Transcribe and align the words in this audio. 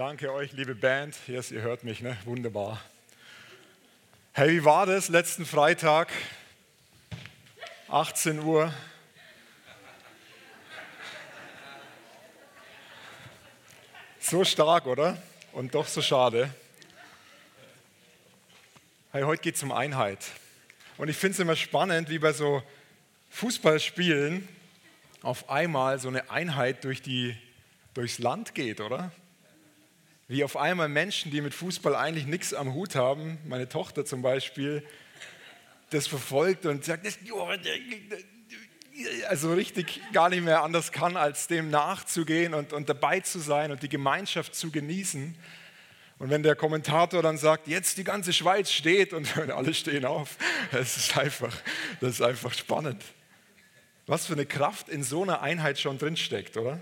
Danke 0.00 0.32
euch, 0.32 0.52
liebe 0.52 0.74
Band. 0.74 1.14
Yes, 1.26 1.50
ihr 1.50 1.60
hört 1.60 1.84
mich, 1.84 2.00
ne? 2.00 2.16
Wunderbar. 2.24 2.80
Hey, 4.32 4.48
wie 4.48 4.64
war 4.64 4.86
das 4.86 5.10
letzten 5.10 5.44
Freitag? 5.44 6.08
18 7.88 8.38
Uhr. 8.38 8.72
So 14.20 14.42
stark, 14.42 14.86
oder? 14.86 15.22
Und 15.52 15.74
doch 15.74 15.86
so 15.86 16.00
schade. 16.00 16.48
Hey, 19.12 19.24
heute 19.24 19.42
geht 19.42 19.56
es 19.56 19.62
um 19.62 19.70
Einheit. 19.70 20.24
Und 20.96 21.10
ich 21.10 21.16
finde 21.18 21.34
es 21.34 21.40
immer 21.40 21.56
spannend, 21.56 22.08
wie 22.08 22.18
bei 22.18 22.32
so 22.32 22.62
Fußballspielen 23.28 24.48
auf 25.20 25.50
einmal 25.50 25.98
so 25.98 26.08
eine 26.08 26.30
Einheit 26.30 26.84
durch 26.84 27.02
die, 27.02 27.36
durchs 27.92 28.18
Land 28.18 28.54
geht, 28.54 28.80
oder? 28.80 29.12
Wie 30.30 30.44
auf 30.44 30.56
einmal 30.56 30.88
Menschen, 30.88 31.32
die 31.32 31.40
mit 31.40 31.54
Fußball 31.54 31.96
eigentlich 31.96 32.24
nichts 32.24 32.54
am 32.54 32.72
Hut 32.72 32.94
haben, 32.94 33.38
meine 33.46 33.68
Tochter 33.68 34.04
zum 34.04 34.22
Beispiel, 34.22 34.86
das 35.90 36.06
verfolgt 36.06 36.66
und 36.66 36.84
sagt, 36.84 37.04
also 39.28 39.52
richtig 39.52 40.00
gar 40.12 40.28
nicht 40.28 40.44
mehr 40.44 40.62
anders 40.62 40.92
kann, 40.92 41.16
als 41.16 41.48
dem 41.48 41.68
nachzugehen 41.68 42.54
und, 42.54 42.72
und 42.72 42.88
dabei 42.88 43.18
zu 43.18 43.40
sein 43.40 43.72
und 43.72 43.82
die 43.82 43.88
Gemeinschaft 43.88 44.54
zu 44.54 44.70
genießen. 44.70 45.34
Und 46.20 46.30
wenn 46.30 46.44
der 46.44 46.54
Kommentator 46.54 47.22
dann 47.22 47.36
sagt, 47.36 47.66
jetzt 47.66 47.98
die 47.98 48.04
ganze 48.04 48.32
Schweiz 48.32 48.70
steht 48.70 49.12
und 49.12 49.36
alle 49.50 49.74
stehen 49.74 50.04
auf, 50.04 50.36
das 50.70 50.96
ist 50.96 51.18
einfach, 51.18 51.56
das 52.00 52.10
ist 52.10 52.22
einfach 52.22 52.54
spannend. 52.54 53.02
Was 54.06 54.26
für 54.26 54.34
eine 54.34 54.46
Kraft 54.46 54.90
in 54.90 55.02
so 55.02 55.24
einer 55.24 55.42
Einheit 55.42 55.80
schon 55.80 55.98
drinsteckt, 55.98 56.56
oder? 56.56 56.80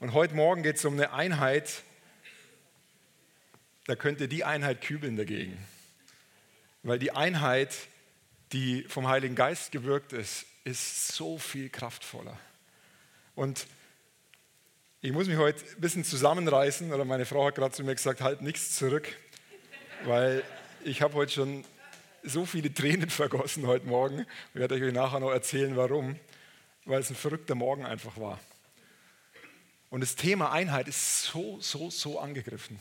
Und 0.00 0.14
heute 0.14 0.34
Morgen 0.34 0.62
geht 0.62 0.76
es 0.76 0.84
um 0.86 0.94
eine 0.94 1.12
Einheit, 1.12 1.82
da 3.84 3.94
könnte 3.96 4.28
die 4.28 4.44
Einheit 4.44 4.80
kübeln 4.80 5.18
dagegen. 5.18 5.58
Weil 6.82 6.98
die 6.98 7.12
Einheit, 7.12 7.76
die 8.52 8.84
vom 8.84 9.08
Heiligen 9.08 9.34
Geist 9.34 9.72
gewirkt 9.72 10.14
ist, 10.14 10.46
ist 10.64 11.08
so 11.08 11.36
viel 11.36 11.68
kraftvoller. 11.68 12.38
Und 13.34 13.66
ich 15.02 15.12
muss 15.12 15.26
mich 15.26 15.36
heute 15.36 15.62
ein 15.66 15.80
bisschen 15.82 16.04
zusammenreißen, 16.04 16.90
oder 16.94 17.04
meine 17.04 17.26
Frau 17.26 17.44
hat 17.44 17.56
gerade 17.56 17.74
zu 17.74 17.84
mir 17.84 17.94
gesagt, 17.94 18.22
halt 18.22 18.40
nichts 18.40 18.76
zurück, 18.76 19.06
weil 20.04 20.42
ich 20.82 21.02
habe 21.02 21.12
heute 21.12 21.32
schon 21.32 21.64
so 22.22 22.46
viele 22.46 22.72
Tränen 22.72 23.10
vergossen 23.10 23.66
heute 23.66 23.86
Morgen. 23.86 24.24
Ich 24.54 24.60
werde 24.60 24.76
euch 24.76 24.94
nachher 24.94 25.20
noch 25.20 25.30
erzählen, 25.30 25.76
warum. 25.76 26.18
Weil 26.86 27.00
es 27.00 27.10
ein 27.10 27.16
verrückter 27.16 27.54
Morgen 27.54 27.84
einfach 27.84 28.16
war. 28.16 28.40
Und 29.90 30.00
das 30.00 30.14
Thema 30.14 30.52
Einheit 30.52 30.88
ist 30.88 31.24
so, 31.24 31.60
so, 31.60 31.90
so 31.90 32.18
angegriffen. 32.20 32.78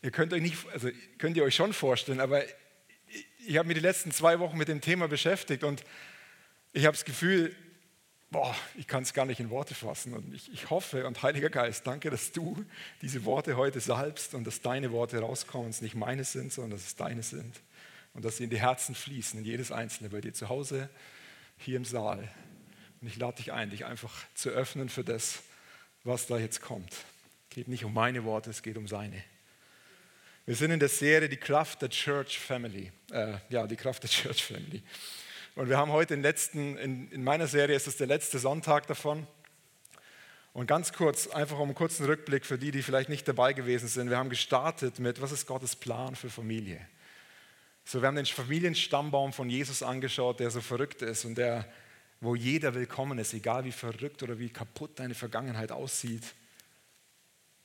Ihr 0.00 0.12
könnt 0.12 0.32
euch 0.32 0.42
nicht, 0.42 0.56
also 0.72 0.88
könnt 1.18 1.36
ihr 1.36 1.42
euch 1.42 1.56
schon 1.56 1.72
vorstellen, 1.72 2.20
aber 2.20 2.44
ich, 2.44 3.26
ich 3.46 3.56
habe 3.58 3.66
mich 3.66 3.76
die 3.76 3.82
letzten 3.82 4.12
zwei 4.12 4.38
Wochen 4.38 4.56
mit 4.56 4.68
dem 4.68 4.80
Thema 4.80 5.08
beschäftigt 5.08 5.64
und 5.64 5.84
ich 6.72 6.86
habe 6.86 6.96
das 6.96 7.04
Gefühl, 7.04 7.54
boah, 8.30 8.54
ich 8.76 8.86
kann 8.86 9.02
es 9.02 9.12
gar 9.12 9.24
nicht 9.26 9.40
in 9.40 9.50
Worte 9.50 9.74
fassen. 9.74 10.14
Und 10.14 10.34
ich, 10.34 10.52
ich, 10.52 10.70
hoffe, 10.70 11.06
und 11.06 11.22
Heiliger 11.22 11.50
Geist, 11.50 11.86
danke, 11.86 12.10
dass 12.10 12.32
du 12.32 12.64
diese 13.02 13.24
Worte 13.24 13.56
heute 13.56 13.80
salbst 13.80 14.34
und 14.34 14.46
dass 14.46 14.60
deine 14.60 14.92
Worte 14.92 15.18
rauskommen, 15.18 15.70
es 15.70 15.80
nicht 15.80 15.94
meine 15.94 16.24
sind, 16.24 16.52
sondern 16.52 16.72
dass 16.72 16.86
es 16.86 16.94
deine 16.94 17.22
sind. 17.22 17.60
Und 18.14 18.24
dass 18.24 18.36
sie 18.36 18.44
in 18.44 18.50
die 18.50 18.60
Herzen 18.60 18.94
fließen, 18.94 19.40
in 19.40 19.44
jedes 19.44 19.72
einzelne, 19.72 20.10
bei 20.10 20.20
dir 20.20 20.32
zu 20.32 20.48
Hause, 20.48 20.88
hier 21.56 21.76
im 21.76 21.84
Saal. 21.84 22.28
Und 23.00 23.08
ich 23.08 23.16
lade 23.16 23.36
dich 23.36 23.52
ein, 23.52 23.70
dich 23.70 23.84
einfach 23.84 24.14
zu 24.34 24.50
öffnen 24.50 24.88
für 24.88 25.04
das, 25.04 25.42
was 26.04 26.26
da 26.26 26.38
jetzt 26.38 26.60
kommt. 26.60 26.92
Es 26.92 27.54
geht 27.54 27.68
nicht 27.68 27.84
um 27.84 27.94
meine 27.94 28.24
Worte, 28.24 28.50
es 28.50 28.62
geht 28.62 28.76
um 28.76 28.88
seine. 28.88 29.22
Wir 30.46 30.56
sind 30.56 30.70
in 30.70 30.80
der 30.80 30.88
Serie 30.88 31.28
Die 31.28 31.36
Kraft 31.36 31.82
der 31.82 31.90
Church 31.90 32.38
Family. 32.38 32.90
Äh, 33.10 33.34
ja, 33.50 33.66
die 33.66 33.76
Kraft 33.76 34.02
der 34.02 34.10
Church 34.10 34.42
Family. 34.44 34.82
Und 35.54 35.68
wir 35.68 35.76
haben 35.76 35.92
heute 35.92 36.14
den 36.14 36.22
letzten, 36.22 36.78
in, 36.78 37.10
in 37.10 37.24
meiner 37.24 37.46
Serie 37.46 37.76
ist 37.76 37.86
es 37.86 37.96
der 37.96 38.06
letzte 38.06 38.38
Sonntag 38.38 38.86
davon. 38.86 39.26
Und 40.52 40.66
ganz 40.66 40.92
kurz, 40.92 41.28
einfach 41.28 41.58
um 41.58 41.68
einen 41.68 41.74
kurzen 41.74 42.06
Rückblick 42.06 42.46
für 42.46 42.58
die, 42.58 42.70
die 42.70 42.82
vielleicht 42.82 43.08
nicht 43.08 43.28
dabei 43.28 43.52
gewesen 43.52 43.88
sind. 43.88 44.08
Wir 44.08 44.16
haben 44.16 44.30
gestartet 44.30 44.98
mit, 44.98 45.20
was 45.20 45.32
ist 45.32 45.46
Gottes 45.46 45.76
Plan 45.76 46.16
für 46.16 46.30
Familie? 46.30 46.80
So, 47.84 48.00
wir 48.00 48.08
haben 48.08 48.16
den 48.16 48.26
Familienstammbaum 48.26 49.32
von 49.32 49.48
Jesus 49.48 49.82
angeschaut, 49.82 50.40
der 50.40 50.50
so 50.50 50.60
verrückt 50.60 51.02
ist 51.02 51.24
und 51.24 51.36
der, 51.36 51.64
wo 52.20 52.34
jeder 52.34 52.74
willkommen 52.74 53.18
ist, 53.18 53.32
egal 53.32 53.64
wie 53.64 53.72
verrückt 53.72 54.22
oder 54.22 54.38
wie 54.38 54.48
kaputt 54.48 54.98
deine 54.98 55.14
Vergangenheit 55.14 55.70
aussieht. 55.70 56.34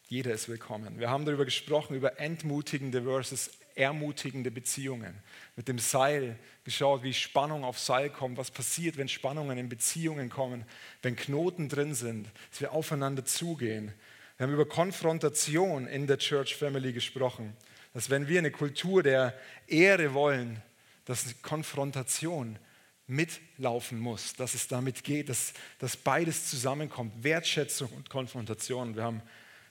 Jeder 0.08 0.32
ist 0.32 0.48
willkommen. 0.48 1.00
Wir 1.00 1.10
haben 1.10 1.26
darüber 1.26 1.46
gesprochen, 1.46 1.96
über 1.96 2.20
entmutigende 2.20 3.04
versus 3.04 3.50
ermutigende 3.76 4.52
Beziehungen. 4.52 5.16
Mit 5.56 5.68
dem 5.68 5.80
Seil 5.80 6.38
geschaut, 6.64 7.02
wie 7.02 7.14
Spannung 7.14 7.64
auf 7.64 7.80
Seil 7.80 8.12
kommt, 8.12 8.38
was 8.38 8.52
passiert, 8.52 8.98
wenn 8.98 9.08
Spannungen 9.08 9.58
in 9.58 9.70
Beziehungen 9.70 10.30
kommen, 10.30 10.66
wenn 11.02 11.16
Knoten 11.16 11.70
drin 11.70 11.96
sind, 11.96 12.30
dass 12.52 12.62
wir 12.62 12.74
aufeinander 12.74 13.26
zugehen. 13.26 13.92
Wir 14.38 14.46
haben 14.46 14.54
über 14.54 14.68
Konfrontation 14.68 15.88
in 15.88 16.06
der 16.06 16.20
Church 16.20 16.56
Family 16.56 16.94
gesprochen, 16.94 17.56
dass 17.94 18.12
wenn 18.12 18.28
wir 18.28 18.40
eine 18.40 18.52
Kultur 18.52 19.02
der 19.02 19.34
Ehre 19.68 20.14
wollen, 20.14 20.62
dass 21.06 21.42
Konfrontation 21.42 22.60
mitlaufen 23.08 24.00
muss, 24.00 24.34
dass 24.34 24.54
es 24.54 24.68
damit 24.68 25.04
geht, 25.04 25.30
dass, 25.30 25.54
dass 25.80 25.98
beides 25.98 26.50
zusammenkommt, 26.50 27.24
Wertschätzung 27.24 27.90
und 27.90 28.10
Konfrontation. 28.10 28.96
Wir 28.96 29.04
haben 29.04 29.22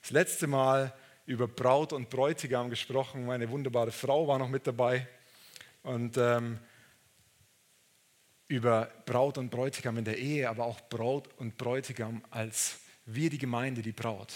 das 0.03 0.10
letzte 0.10 0.47
Mal 0.47 0.93
über 1.26 1.48
Braut 1.48 1.93
und 1.93 2.10
Bräutigam 2.10 2.69
gesprochen. 2.69 3.26
Meine 3.26 3.48
wunderbare 3.50 3.93
Frau 3.93 4.26
war 4.28 4.38
noch 4.38 4.48
mit 4.48 4.66
dabei. 4.66 5.06
Und 5.82 6.16
ähm, 6.16 6.59
über 8.48 8.91
Braut 9.06 9.38
und 9.38 9.50
Bräutigam 9.50 9.97
in 9.97 10.04
der 10.04 10.19
Ehe, 10.19 10.49
aber 10.49 10.66
auch 10.66 10.81
Braut 10.88 11.28
und 11.38 11.56
Bräutigam 11.56 12.22
als 12.31 12.81
wir 13.06 13.31
die 13.31 13.38
Gemeinde, 13.38 13.82
die 13.82 13.93
Braut, 13.93 14.34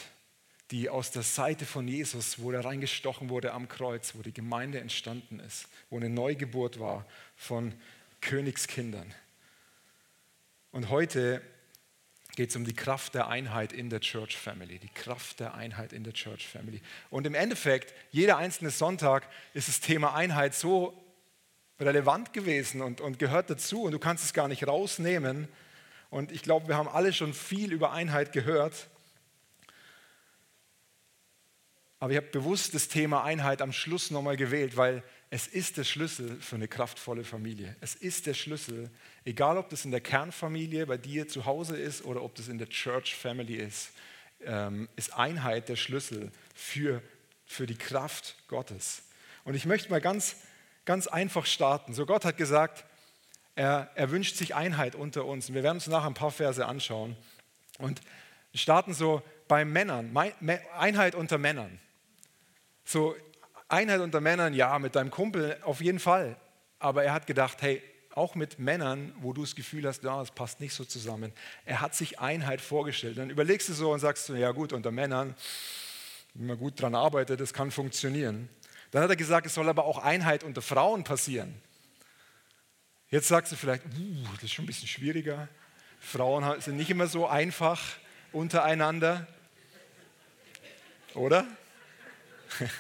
die 0.70 0.88
aus 0.88 1.10
der 1.10 1.22
Seite 1.22 1.66
von 1.66 1.86
Jesus, 1.86 2.40
wo 2.40 2.50
er 2.50 2.64
reingestochen 2.64 3.28
wurde 3.28 3.52
am 3.52 3.68
Kreuz, 3.68 4.14
wo 4.14 4.22
die 4.22 4.32
Gemeinde 4.32 4.80
entstanden 4.80 5.38
ist, 5.38 5.68
wo 5.90 5.96
eine 5.96 6.08
Neugeburt 6.08 6.80
war 6.80 7.06
von 7.36 7.74
Königskindern. 8.20 9.14
Und 10.72 10.90
heute 10.90 11.42
geht 12.36 12.50
es 12.50 12.56
um 12.56 12.64
die 12.64 12.74
Kraft 12.74 13.14
der 13.14 13.28
Einheit 13.28 13.72
in 13.72 13.88
der 13.88 14.00
Church 14.00 14.36
Family. 14.36 14.78
Die 14.78 14.90
Kraft 14.90 15.40
der 15.40 15.54
Einheit 15.54 15.92
in 15.92 16.04
der 16.04 16.12
Church 16.12 16.46
Family. 16.46 16.82
Und 17.08 17.26
im 17.26 17.34
Endeffekt, 17.34 17.94
jeder 18.10 18.36
einzelne 18.36 18.70
Sonntag 18.70 19.26
ist 19.54 19.68
das 19.68 19.80
Thema 19.80 20.14
Einheit 20.14 20.54
so 20.54 21.02
relevant 21.80 22.32
gewesen 22.32 22.82
und, 22.82 23.00
und 23.00 23.18
gehört 23.18 23.50
dazu 23.50 23.82
und 23.82 23.92
du 23.92 23.98
kannst 23.98 24.24
es 24.24 24.32
gar 24.32 24.48
nicht 24.48 24.66
rausnehmen. 24.66 25.48
Und 26.10 26.30
ich 26.30 26.42
glaube, 26.42 26.68
wir 26.68 26.76
haben 26.76 26.88
alle 26.88 27.12
schon 27.12 27.34
viel 27.34 27.72
über 27.72 27.92
Einheit 27.92 28.32
gehört. 28.32 28.88
Aber 31.98 32.10
ich 32.12 32.18
habe 32.18 32.28
bewusst 32.28 32.74
das 32.74 32.88
Thema 32.88 33.24
Einheit 33.24 33.62
am 33.62 33.72
Schluss 33.72 34.10
nochmal 34.10 34.36
gewählt, 34.36 34.76
weil 34.76 35.02
es 35.28 35.48
ist 35.48 35.76
der 35.76 35.84
Schlüssel 35.84 36.40
für 36.40 36.56
eine 36.56 36.68
kraftvolle 36.68 37.24
Familie. 37.24 37.74
Es 37.80 37.94
ist 37.94 38.26
der 38.26 38.34
Schlüssel, 38.34 38.90
egal 39.24 39.58
ob 39.58 39.68
das 39.70 39.84
in 39.84 39.90
der 39.90 40.00
Kernfamilie 40.00 40.86
bei 40.86 40.96
dir 40.96 41.26
zu 41.26 41.46
Hause 41.46 41.76
ist 41.76 42.04
oder 42.04 42.22
ob 42.22 42.34
das 42.36 42.48
in 42.48 42.58
der 42.58 42.68
Church 42.68 43.16
Family 43.16 43.56
ist, 43.56 43.90
ähm, 44.44 44.88
ist 44.94 45.14
Einheit 45.14 45.68
der 45.68 45.76
Schlüssel 45.76 46.30
für, 46.54 47.02
für 47.44 47.66
die 47.66 47.76
Kraft 47.76 48.36
Gottes. 48.46 49.02
Und 49.44 49.54
ich 49.54 49.66
möchte 49.66 49.90
mal 49.90 50.00
ganz, 50.00 50.36
ganz 50.84 51.08
einfach 51.08 51.46
starten. 51.46 51.92
So 51.92 52.06
Gott 52.06 52.24
hat 52.24 52.36
gesagt, 52.36 52.84
er, 53.56 53.90
er 53.94 54.10
wünscht 54.10 54.36
sich 54.36 54.54
Einheit 54.54 54.94
unter 54.94 55.24
uns. 55.24 55.52
Wir 55.52 55.62
werden 55.62 55.78
uns 55.78 55.88
nachher 55.88 56.06
ein 56.06 56.14
paar 56.14 56.30
Verse 56.30 56.64
anschauen. 56.64 57.16
Und 57.78 58.00
starten 58.54 58.94
so 58.94 59.22
bei 59.48 59.64
Männern, 59.64 60.16
Einheit 60.78 61.14
unter 61.14 61.38
Männern. 61.38 61.80
So 62.84 63.16
Einheit 63.68 64.00
unter 64.00 64.20
Männern, 64.20 64.54
ja, 64.54 64.78
mit 64.78 64.94
deinem 64.94 65.10
Kumpel 65.10 65.58
auf 65.62 65.80
jeden 65.80 65.98
Fall. 65.98 66.36
Aber 66.78 67.04
er 67.04 67.12
hat 67.12 67.26
gedacht, 67.26 67.62
hey, 67.62 67.82
auch 68.14 68.34
mit 68.34 68.58
Männern, 68.58 69.12
wo 69.20 69.32
du 69.32 69.42
das 69.42 69.54
Gefühl 69.54 69.86
hast, 69.86 70.02
ja, 70.02 70.18
das 70.18 70.30
passt 70.30 70.60
nicht 70.60 70.72
so 70.72 70.84
zusammen. 70.84 71.32
Er 71.64 71.80
hat 71.80 71.94
sich 71.94 72.18
Einheit 72.18 72.60
vorgestellt. 72.60 73.18
Dann 73.18 73.28
überlegst 73.28 73.68
du 73.68 73.74
so 73.74 73.92
und 73.92 73.98
sagst 73.98 74.28
ja 74.30 74.52
gut, 74.52 74.72
unter 74.72 74.90
Männern, 74.90 75.34
wenn 76.34 76.46
man 76.46 76.58
gut 76.58 76.80
daran 76.80 76.94
arbeitet, 76.94 77.40
das 77.40 77.52
kann 77.52 77.70
funktionieren. 77.70 78.48
Dann 78.90 79.02
hat 79.02 79.10
er 79.10 79.16
gesagt, 79.16 79.46
es 79.46 79.54
soll 79.54 79.68
aber 79.68 79.84
auch 79.84 79.98
Einheit 79.98 80.44
unter 80.44 80.62
Frauen 80.62 81.04
passieren. 81.04 81.54
Jetzt 83.10 83.28
sagst 83.28 83.52
du 83.52 83.56
vielleicht, 83.56 83.84
uh, 83.84 84.24
das 84.34 84.44
ist 84.44 84.52
schon 84.52 84.64
ein 84.64 84.68
bisschen 84.68 84.88
schwieriger. 84.88 85.48
Frauen 86.00 86.60
sind 86.60 86.76
nicht 86.76 86.90
immer 86.90 87.06
so 87.06 87.26
einfach 87.26 87.82
untereinander. 88.32 89.26
Oder? 91.14 91.46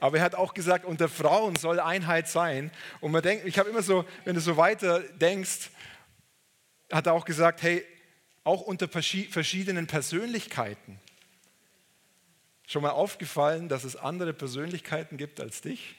Aber 0.00 0.18
er 0.18 0.24
hat 0.24 0.34
auch 0.34 0.54
gesagt, 0.54 0.84
unter 0.84 1.08
Frauen 1.08 1.56
soll 1.56 1.78
Einheit 1.78 2.28
sein. 2.28 2.72
Und 3.00 3.12
man 3.12 3.22
denkt, 3.22 3.46
ich 3.46 3.58
habe 3.58 3.70
immer 3.70 3.82
so, 3.82 4.04
wenn 4.24 4.34
du 4.34 4.40
so 4.40 4.56
weiter 4.56 5.00
denkst, 5.00 5.70
hat 6.90 7.06
er 7.06 7.12
auch 7.12 7.24
gesagt, 7.24 7.62
hey, 7.62 7.84
auch 8.44 8.62
unter 8.62 8.88
verschiedenen 8.88 9.86
Persönlichkeiten 9.86 10.98
Schon 12.72 12.80
mal 12.80 12.90
aufgefallen, 12.90 13.68
dass 13.68 13.84
es 13.84 13.96
andere 13.96 14.32
Persönlichkeiten 14.32 15.18
gibt 15.18 15.40
als 15.40 15.60
dich? 15.60 15.94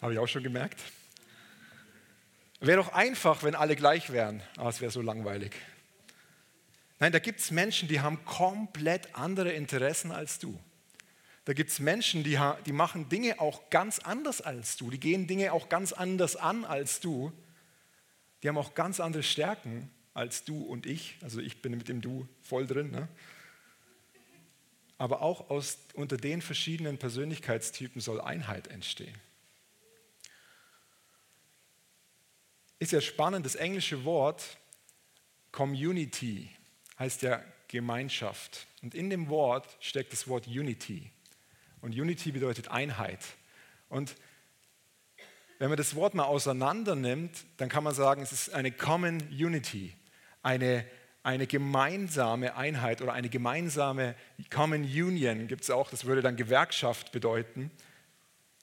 Habe 0.00 0.14
ich 0.14 0.18
auch 0.18 0.26
schon 0.26 0.42
gemerkt. 0.42 0.80
Wäre 2.60 2.78
doch 2.78 2.94
einfach, 2.94 3.42
wenn 3.42 3.54
alle 3.54 3.76
gleich 3.76 4.10
wären, 4.10 4.42
aber 4.56 4.70
es 4.70 4.80
wäre 4.80 4.90
so 4.90 5.02
langweilig. 5.02 5.52
Nein, 6.98 7.12
da 7.12 7.18
gibt 7.18 7.40
es 7.40 7.50
Menschen, 7.50 7.88
die 7.88 8.00
haben 8.00 8.24
komplett 8.24 9.14
andere 9.14 9.52
Interessen 9.52 10.12
als 10.12 10.38
du. 10.38 10.58
Da 11.44 11.52
gibt 11.52 11.70
es 11.70 11.78
Menschen, 11.78 12.24
die, 12.24 12.38
die 12.64 12.72
machen 12.72 13.08
Dinge 13.08 13.38
auch 13.38 13.70
ganz 13.70 13.98
anders 13.98 14.40
als 14.40 14.76
du. 14.76 14.90
Die 14.90 14.98
gehen 14.98 15.26
Dinge 15.26 15.52
auch 15.52 15.68
ganz 15.68 15.92
anders 15.92 16.34
an 16.34 16.64
als 16.64 17.00
du. 17.00 17.32
Die 18.42 18.48
haben 18.48 18.58
auch 18.58 18.74
ganz 18.74 18.98
andere 18.98 19.22
Stärken 19.22 19.90
als 20.12 20.44
du 20.44 20.62
und 20.62 20.86
ich. 20.86 21.18
Also 21.22 21.40
ich 21.40 21.62
bin 21.62 21.76
mit 21.76 21.88
dem 21.88 22.00
Du 22.00 22.26
voll 22.42 22.66
drin. 22.66 22.90
Ne? 22.90 23.06
Aber 24.98 25.20
auch 25.20 25.50
aus, 25.50 25.78
unter 25.94 26.16
den 26.16 26.40
verschiedenen 26.40 26.98
Persönlichkeitstypen 26.98 28.00
soll 28.00 28.20
Einheit 28.20 28.68
entstehen. 28.68 29.16
Ist 32.78 32.92
ja 32.92 33.00
spannend, 33.00 33.46
das 33.46 33.54
englische 33.54 34.04
Wort 34.04 34.58
Community 35.52 36.50
heißt 36.98 37.22
ja 37.22 37.42
Gemeinschaft. 37.68 38.66
Und 38.82 38.94
in 38.94 39.10
dem 39.10 39.28
Wort 39.28 39.76
steckt 39.80 40.12
das 40.12 40.28
Wort 40.28 40.46
Unity. 40.46 41.10
Und 41.80 41.92
Unity 41.92 42.32
bedeutet 42.32 42.68
Einheit. 42.68 43.20
Und 43.88 44.16
wenn 45.58 45.68
man 45.68 45.76
das 45.76 45.94
Wort 45.94 46.14
mal 46.14 46.24
auseinander 46.24 46.94
nimmt, 46.94 47.44
dann 47.56 47.68
kann 47.68 47.84
man 47.84 47.94
sagen, 47.94 48.22
es 48.22 48.32
ist 48.32 48.50
eine 48.50 48.70
Common 48.70 49.22
Unity, 49.30 49.94
eine, 50.42 50.84
eine 51.22 51.46
gemeinsame 51.46 52.56
Einheit 52.56 53.00
oder 53.00 53.14
eine 53.14 53.28
gemeinsame 53.28 54.14
Common 54.50 54.82
Union 54.82 55.48
gibt 55.48 55.62
es 55.62 55.70
auch, 55.70 55.90
das 55.90 56.04
würde 56.04 56.20
dann 56.20 56.36
Gewerkschaft 56.36 57.12
bedeuten. 57.12 57.70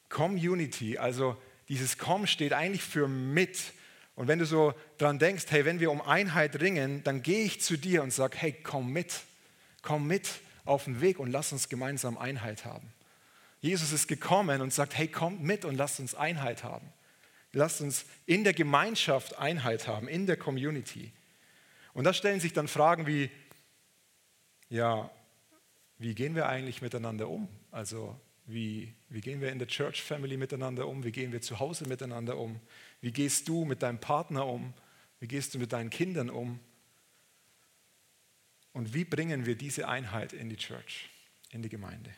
Community, 0.09 0.97
also 0.99 1.35
dieses 1.69 1.97
Com 1.97 2.27
steht 2.27 2.53
eigentlich 2.53 2.83
für 2.83 3.07
mit. 3.07 3.73
Und 4.15 4.27
wenn 4.27 4.39
du 4.39 4.45
so 4.45 4.73
dran 4.97 5.19
denkst, 5.19 5.45
hey, 5.49 5.65
wenn 5.65 5.79
wir 5.79 5.91
um 5.91 6.01
Einheit 6.01 6.61
ringen, 6.61 7.03
dann 7.03 7.23
gehe 7.23 7.45
ich 7.45 7.61
zu 7.61 7.77
dir 7.77 8.03
und 8.03 8.11
sage, 8.11 8.37
hey, 8.37 8.51
komm 8.51 8.91
mit, 8.91 9.21
komm 9.81 10.07
mit 10.07 10.29
auf 10.65 10.85
den 10.85 11.01
Weg 11.01 11.19
und 11.19 11.31
lass 11.31 11.51
uns 11.51 11.67
gemeinsam 11.67 12.17
Einheit 12.17 12.65
haben. 12.65 12.93
Jesus 13.59 13.91
ist 13.91 14.07
gekommen 14.07 14.61
und 14.61 14.73
sagt, 14.73 14.97
hey, 14.97 15.07
kommt 15.07 15.41
mit 15.41 15.65
und 15.65 15.75
lasst 15.75 15.99
uns 15.99 16.15
Einheit 16.15 16.63
haben. 16.63 16.91
Lasst 17.53 17.81
uns 17.81 18.05
in 18.25 18.43
der 18.43 18.53
Gemeinschaft 18.53 19.37
Einheit 19.37 19.87
haben, 19.87 20.07
in 20.07 20.25
der 20.25 20.37
Community. 20.37 21.11
Und 21.93 22.03
da 22.03 22.13
stellen 22.13 22.39
sich 22.39 22.53
dann 22.53 22.67
Fragen 22.67 23.07
wie, 23.07 23.29
ja, 24.69 25.09
wie 25.97 26.15
gehen 26.15 26.35
wir 26.35 26.49
eigentlich 26.49 26.81
miteinander 26.81 27.29
um? 27.29 27.47
Also 27.71 28.19
wie, 28.45 28.93
wie 29.09 29.21
gehen 29.21 29.39
wir 29.39 29.51
in 29.51 29.59
der 29.59 29.67
Church 29.67 30.01
Family 30.01 30.35
miteinander 30.35 30.87
um? 30.87 31.03
Wie 31.03 31.11
gehen 31.11 31.31
wir 31.31 31.41
zu 31.41 31.59
Hause 31.59 31.87
miteinander 31.87 32.37
um? 32.37 32.59
Wie 33.03 33.11
gehst 33.11 33.49
du 33.49 33.65
mit 33.65 33.83
deinem 33.83 33.99
Partner 33.99 34.47
um? 34.47 34.73
Wie 35.19 35.27
gehst 35.27 35.53
du 35.53 35.59
mit 35.59 35.73
deinen 35.73 35.89
Kindern 35.89 36.29
um? 36.29 36.57
Und 38.71 38.93
wie 38.93 39.03
bringen 39.03 39.45
wir 39.45 39.57
diese 39.57 39.89
Einheit 39.89 40.31
in 40.31 40.49
die 40.49 40.55
Church, 40.55 41.09
in 41.49 41.61
die 41.61 41.67
Gemeinde? 41.67 42.11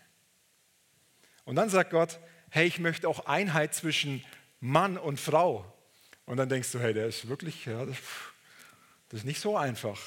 Und 1.44 1.56
dann 1.56 1.70
sagt 1.70 1.90
Gott, 1.90 2.20
hey, 2.52 2.68
ich 2.68 2.78
möchte 2.78 3.10
auch 3.10 3.26
Einheit 3.26 3.74
zwischen 3.74 4.24
Mann 4.60 5.00
und 5.00 5.20
Frau. 5.20 5.66
Und 6.28 6.38
dann 6.38 6.50
denkst 6.50 6.72
du, 6.72 6.80
hey, 6.80 6.94
der 6.94 7.08
ist 7.08 7.28
wirklich, 7.28 7.66
ja, 7.66 7.84
das, 7.84 7.98
das 9.10 9.22
ist 9.22 9.26
nicht 9.26 9.42
so 9.42 9.58
einfach. 9.58 10.00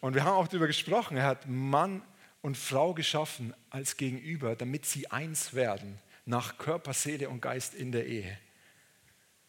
Und 0.00 0.14
wir 0.14 0.24
haben 0.24 0.36
auch 0.36 0.48
darüber 0.48 0.68
gesprochen, 0.68 1.18
er 1.18 1.24
hat 1.24 1.46
Mann 1.46 2.00
und 2.40 2.56
Frau 2.56 2.94
geschaffen 2.94 3.52
als 3.68 3.98
Gegenüber, 3.98 4.56
damit 4.56 4.86
sie 4.86 5.10
eins 5.10 5.52
werden, 5.52 5.98
nach 6.24 6.56
Körper, 6.56 6.94
Seele 6.94 7.28
und 7.28 7.42
Geist 7.42 7.74
in 7.74 7.92
der 7.92 8.06
Ehe. 8.06 8.38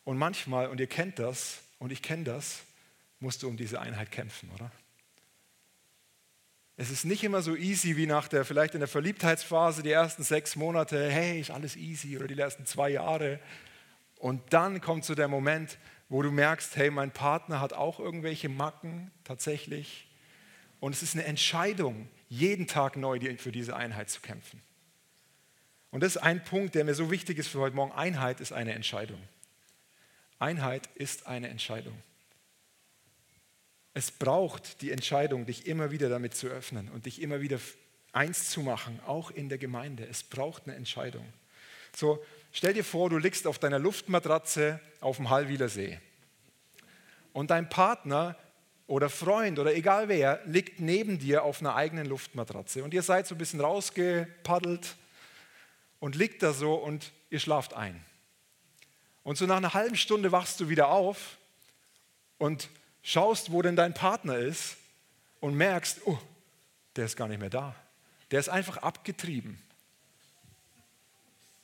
Und 0.07 0.17
manchmal, 0.17 0.69
und 0.69 0.79
ihr 0.79 0.87
kennt 0.87 1.19
das, 1.19 1.59
und 1.79 1.91
ich 1.91 2.01
kenne 2.01 2.23
das, 2.23 2.61
musst 3.19 3.43
du 3.43 3.49
um 3.49 3.57
diese 3.57 3.81
Einheit 3.81 4.09
kämpfen, 4.09 4.49
oder? 4.55 4.71
Es 6.77 6.89
ist 6.89 7.03
nicht 7.03 7.25
immer 7.25 7.41
so 7.41 7.57
easy 7.57 7.97
wie 7.97 8.05
nach 8.05 8.29
der, 8.29 8.45
vielleicht 8.45 8.73
in 8.73 8.79
der 8.79 8.87
Verliebtheitsphase, 8.87 9.83
die 9.83 9.91
ersten 9.91 10.23
sechs 10.23 10.55
Monate, 10.55 11.11
hey, 11.11 11.41
ist 11.41 11.51
alles 11.51 11.75
easy, 11.75 12.15
oder 12.15 12.25
die 12.25 12.39
ersten 12.39 12.65
zwei 12.65 12.91
Jahre. 12.91 13.41
Und 14.17 14.41
dann 14.53 14.79
kommt 14.79 15.03
so 15.03 15.13
der 15.13 15.27
Moment, 15.27 15.77
wo 16.07 16.21
du 16.21 16.31
merkst, 16.31 16.77
hey, 16.77 16.89
mein 16.89 17.11
Partner 17.11 17.59
hat 17.59 17.73
auch 17.73 17.99
irgendwelche 17.99 18.47
Macken 18.47 19.11
tatsächlich. 19.25 20.07
Und 20.79 20.93
es 20.93 21.03
ist 21.03 21.15
eine 21.15 21.25
Entscheidung, 21.25 22.07
jeden 22.29 22.65
Tag 22.65 22.95
neu 22.95 23.19
für 23.35 23.51
diese 23.51 23.75
Einheit 23.75 24.09
zu 24.09 24.21
kämpfen. 24.21 24.61
Und 25.91 26.01
das 26.01 26.15
ist 26.15 26.21
ein 26.21 26.45
Punkt, 26.45 26.75
der 26.75 26.85
mir 26.85 26.95
so 26.95 27.11
wichtig 27.11 27.39
ist 27.39 27.49
für 27.49 27.59
heute 27.59 27.75
Morgen. 27.75 27.91
Einheit 27.91 28.39
ist 28.39 28.53
eine 28.53 28.71
Entscheidung. 28.71 29.21
Einheit 30.39 30.87
ist 30.95 31.27
eine 31.27 31.49
Entscheidung. 31.49 31.97
Es 33.93 34.11
braucht 34.11 34.81
die 34.81 34.91
Entscheidung, 34.91 35.45
dich 35.45 35.65
immer 35.65 35.89
wieder 35.89 36.09
damit 36.09 36.35
zu 36.35 36.47
öffnen 36.47 36.89
und 36.89 37.07
dich 37.07 37.21
immer 37.21 37.41
wieder 37.41 37.59
eins 38.11 38.49
zu 38.51 38.61
machen, 38.61 38.99
auch 39.07 39.31
in 39.31 39.49
der 39.49 39.57
Gemeinde. 39.57 40.05
Es 40.05 40.23
braucht 40.23 40.67
eine 40.67 40.75
Entscheidung. 40.75 41.25
So, 41.95 42.23
stell 42.51 42.73
dir 42.73 42.83
vor, 42.83 43.09
du 43.09 43.17
liegst 43.17 43.47
auf 43.47 43.57
deiner 43.57 43.79
Luftmatratze 43.79 44.79
auf 45.01 45.17
dem 45.17 45.29
Hallwiler 45.29 45.69
See. 45.69 45.99
Und 47.33 47.49
dein 47.49 47.69
Partner 47.69 48.35
oder 48.87 49.09
Freund 49.09 49.59
oder 49.59 49.75
egal 49.75 50.07
wer 50.07 50.41
liegt 50.45 50.79
neben 50.79 51.19
dir 51.19 51.43
auf 51.43 51.59
einer 51.59 51.75
eigenen 51.75 52.05
Luftmatratze. 52.05 52.83
Und 52.83 52.93
ihr 52.93 53.01
seid 53.01 53.27
so 53.27 53.35
ein 53.35 53.37
bisschen 53.37 53.61
rausgepaddelt 53.61 54.95
und 55.99 56.15
liegt 56.15 56.43
da 56.43 56.53
so 56.53 56.75
und 56.75 57.11
ihr 57.29 57.39
schlaft 57.39 57.73
ein. 57.73 58.03
Und 59.27 59.37
so 59.37 59.45
nach 59.45 59.57
einer 59.57 59.73
halben 59.73 59.97
Stunde 59.97 60.31
wachst 60.31 60.61
du 60.61 60.69
wieder 60.69 60.87
auf 60.87 61.35
und 62.37 62.69
schaust, 63.03 63.51
wo 63.51 63.61
denn 63.61 63.75
dein 63.75 63.93
Partner 63.93 64.37
ist 64.37 64.77
und 65.41 65.53
merkst, 65.53 65.99
oh, 66.05 66.17
der 66.95 67.07
ist 67.07 67.17
gar 67.17 67.27
nicht 67.27 67.41
mehr 67.41 67.49
da. 67.49 67.75
Der 68.31 68.39
ist 68.39 68.47
einfach 68.47 68.77
abgetrieben. 68.77 69.61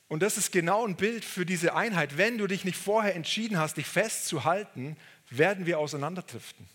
Und 0.08 0.22
das 0.22 0.36
ist 0.36 0.52
genau 0.52 0.86
ein 0.86 0.96
Bild 0.96 1.24
für 1.24 1.46
diese 1.46 1.74
Einheit. 1.74 2.18
Wenn 2.18 2.36
du 2.36 2.46
dich 2.46 2.66
nicht 2.66 2.76
vorher 2.76 3.14
entschieden 3.14 3.56
hast, 3.56 3.78
dich 3.78 3.86
festzuhalten, 3.86 4.98
werden 5.30 5.64
wir 5.64 5.78
auseinanderdriften. 5.78 6.68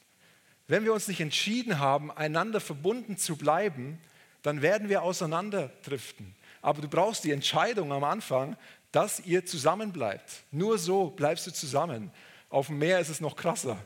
Wenn 0.68 0.85
wir 0.85 0.94
uns 0.94 1.07
nicht 1.07 1.21
entschieden 1.21 1.77
haben, 1.77 2.09
einander 2.09 2.59
verbunden 2.59 3.15
zu 3.15 3.35
bleiben, 3.35 4.01
dann 4.42 4.63
werden 4.63 4.90
wir 4.90 5.04
auseinanderdriften. 5.04 6.33
Aber 6.63 6.81
du 6.81 6.87
brauchst 6.87 7.25
die 7.25 7.31
Entscheidung 7.31 7.94
am 7.94 8.04
Anfang, 8.04 8.57
dass 8.91 9.19
ihr 9.21 9.45
zusammenbleibt. 9.45 10.43
Nur 10.51 10.77
so 10.77 11.09
bleibst 11.09 11.47
du 11.47 11.51
zusammen. 11.51 12.11
Auf 12.49 12.67
dem 12.67 12.79
Meer 12.79 12.99
ist 12.99 13.09
es 13.09 13.21
noch 13.21 13.35
krasser. 13.35 13.77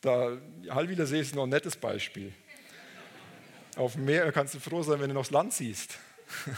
Da, 0.00 0.36
Hallwiler 0.68 1.06
See 1.06 1.20
ist 1.20 1.34
noch 1.34 1.44
ein 1.44 1.48
nettes 1.48 1.76
Beispiel. 1.76 2.32
Auf 3.76 3.94
dem 3.94 4.04
Meer 4.04 4.30
kannst 4.32 4.54
du 4.54 4.60
froh 4.60 4.82
sein, 4.82 5.00
wenn 5.00 5.08
du 5.08 5.14
noch 5.14 5.22
das 5.22 5.30
Land 5.30 5.52
siehst. 5.52 5.98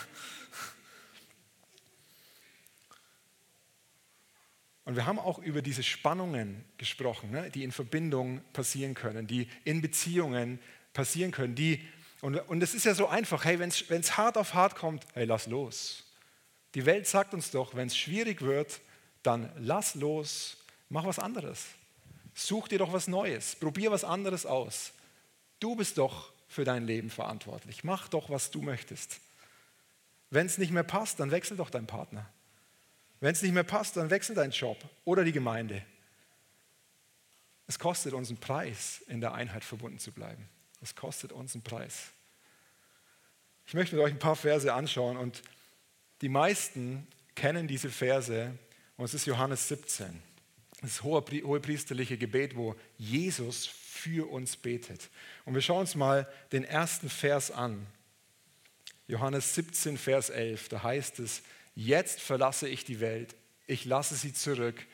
Und 4.88 4.97
wir 4.97 5.04
haben 5.04 5.18
auch 5.18 5.38
über 5.40 5.61
diese 5.61 5.82
Spannungen 5.82 6.64
gesprochen, 6.78 7.30
ne, 7.30 7.50
die 7.50 7.62
in 7.62 7.73
Verbindung 7.73 8.40
passieren 8.54 8.94
können, 8.94 9.26
die 9.26 9.47
in 9.64 9.82
Beziehungen 9.82 10.58
passieren 10.94 11.30
können. 11.30 11.54
Die, 11.54 11.87
und, 12.23 12.37
und 12.49 12.62
es 12.62 12.73
ist 12.73 12.87
ja 12.87 12.94
so 12.94 13.06
einfach, 13.06 13.44
hey, 13.44 13.58
wenn 13.58 13.68
es 13.68 14.16
hart 14.16 14.38
auf 14.38 14.54
hart 14.54 14.76
kommt, 14.76 15.04
hey, 15.12 15.26
lass 15.26 15.47
los. 15.47 16.08
Die 16.75 16.87
Welt 16.87 17.07
sagt 17.07 17.35
uns 17.35 17.51
doch, 17.51 17.75
wenn 17.75 17.89
es 17.89 17.97
schwierig 17.97 18.43
wird, 18.43 18.81
dann 19.23 19.51
lass 19.57 19.95
los, 19.95 20.59
mach 20.89 21.05
was 21.05 21.19
anderes. 21.19 21.67
Such 22.35 22.69
dir 22.69 22.79
doch 22.79 22.93
was 22.93 23.09
Neues, 23.09 23.57
probier 23.57 23.91
was 23.91 24.05
anderes 24.05 24.47
aus. 24.47 24.93
Du 25.61 25.75
bist 25.75 25.99
doch 25.99 26.33
für 26.49 26.65
dein 26.65 26.87
Leben 26.87 27.11
verantwortlich. 27.11 27.85
Mach 27.85 28.09
doch, 28.09 28.31
was 28.31 28.51
du 28.51 28.63
möchtest. 28.63 29.21
Wenn 30.31 30.47
es 30.47 30.59
nicht 30.59 30.71
mehr 30.71 30.83
passt, 30.83 31.21
dann 31.21 31.31
wechsel 31.31 31.57
doch 31.57 31.71
deinen 31.71 31.87
Partner. 31.87 32.29
Wenn 33.21 33.33
es 33.33 33.43
nicht 33.43 33.55
mehr 33.55 33.65
passt, 33.65 33.97
dann 33.97 34.11
wechsel 34.11 34.35
deinen 34.35 34.53
Job 34.53 34.79
oder 35.05 35.25
die 35.25 35.33
Gemeinde. 35.33 35.83
Es 37.67 37.79
kostet 37.79 38.15
uns 38.15 38.29
einen 38.29 38.39
Preis, 38.39 39.03
in 39.09 39.21
der 39.21 39.35
Einheit 39.35 39.65
verbunden 39.65 39.99
zu 39.99 40.13
bleiben. 40.13 40.49
Es 40.81 40.95
kostet 40.95 41.33
uns 41.33 41.55
einen 41.55 41.65
Preis. 41.65 42.13
Ich 43.67 43.75
möchte 43.75 43.97
mit 43.97 44.05
euch 44.05 44.13
ein 44.13 44.19
paar 44.19 44.37
Verse 44.37 44.73
anschauen 44.73 45.17
und 45.17 45.43
die 46.21 46.29
meisten 46.29 47.07
kennen 47.35 47.69
diese 47.69 47.91
Verse 47.91 48.57
und 48.97 49.05
es 49.05 49.15
ist 49.15 49.27
Johannes 49.27 49.69
17. 49.69 50.23
Das 50.81 51.03
hohe, 51.03 51.25
hohe 51.45 51.61
priesterliche 51.61 52.17
Gebet, 52.17 52.57
wo 52.57 52.75
Jesus 52.97 53.67
für 53.67 54.31
uns 54.31 54.57
betet. 54.57 55.11
Und 55.45 55.55
wir 55.55 55.61
schauen 55.61 55.81
uns 55.81 55.95
mal 55.95 56.29
den 56.53 56.65
ersten 56.65 57.09
Vers 57.09 57.51
an. 57.51 57.87
Johannes 59.09 59.55
17, 59.55 59.97
Vers 59.97 60.31
11, 60.31 60.69
da 60.69 60.83
heißt 60.83 61.19
es, 61.21 61.43
jetzt 61.75 62.21
verlasse 62.21 62.69
ich 62.69 62.85
die 62.85 63.01
Welt, 63.01 63.35
ich 63.67 63.85
lasse 63.85 64.15
sie 64.17 64.33
zurück, 64.33 64.87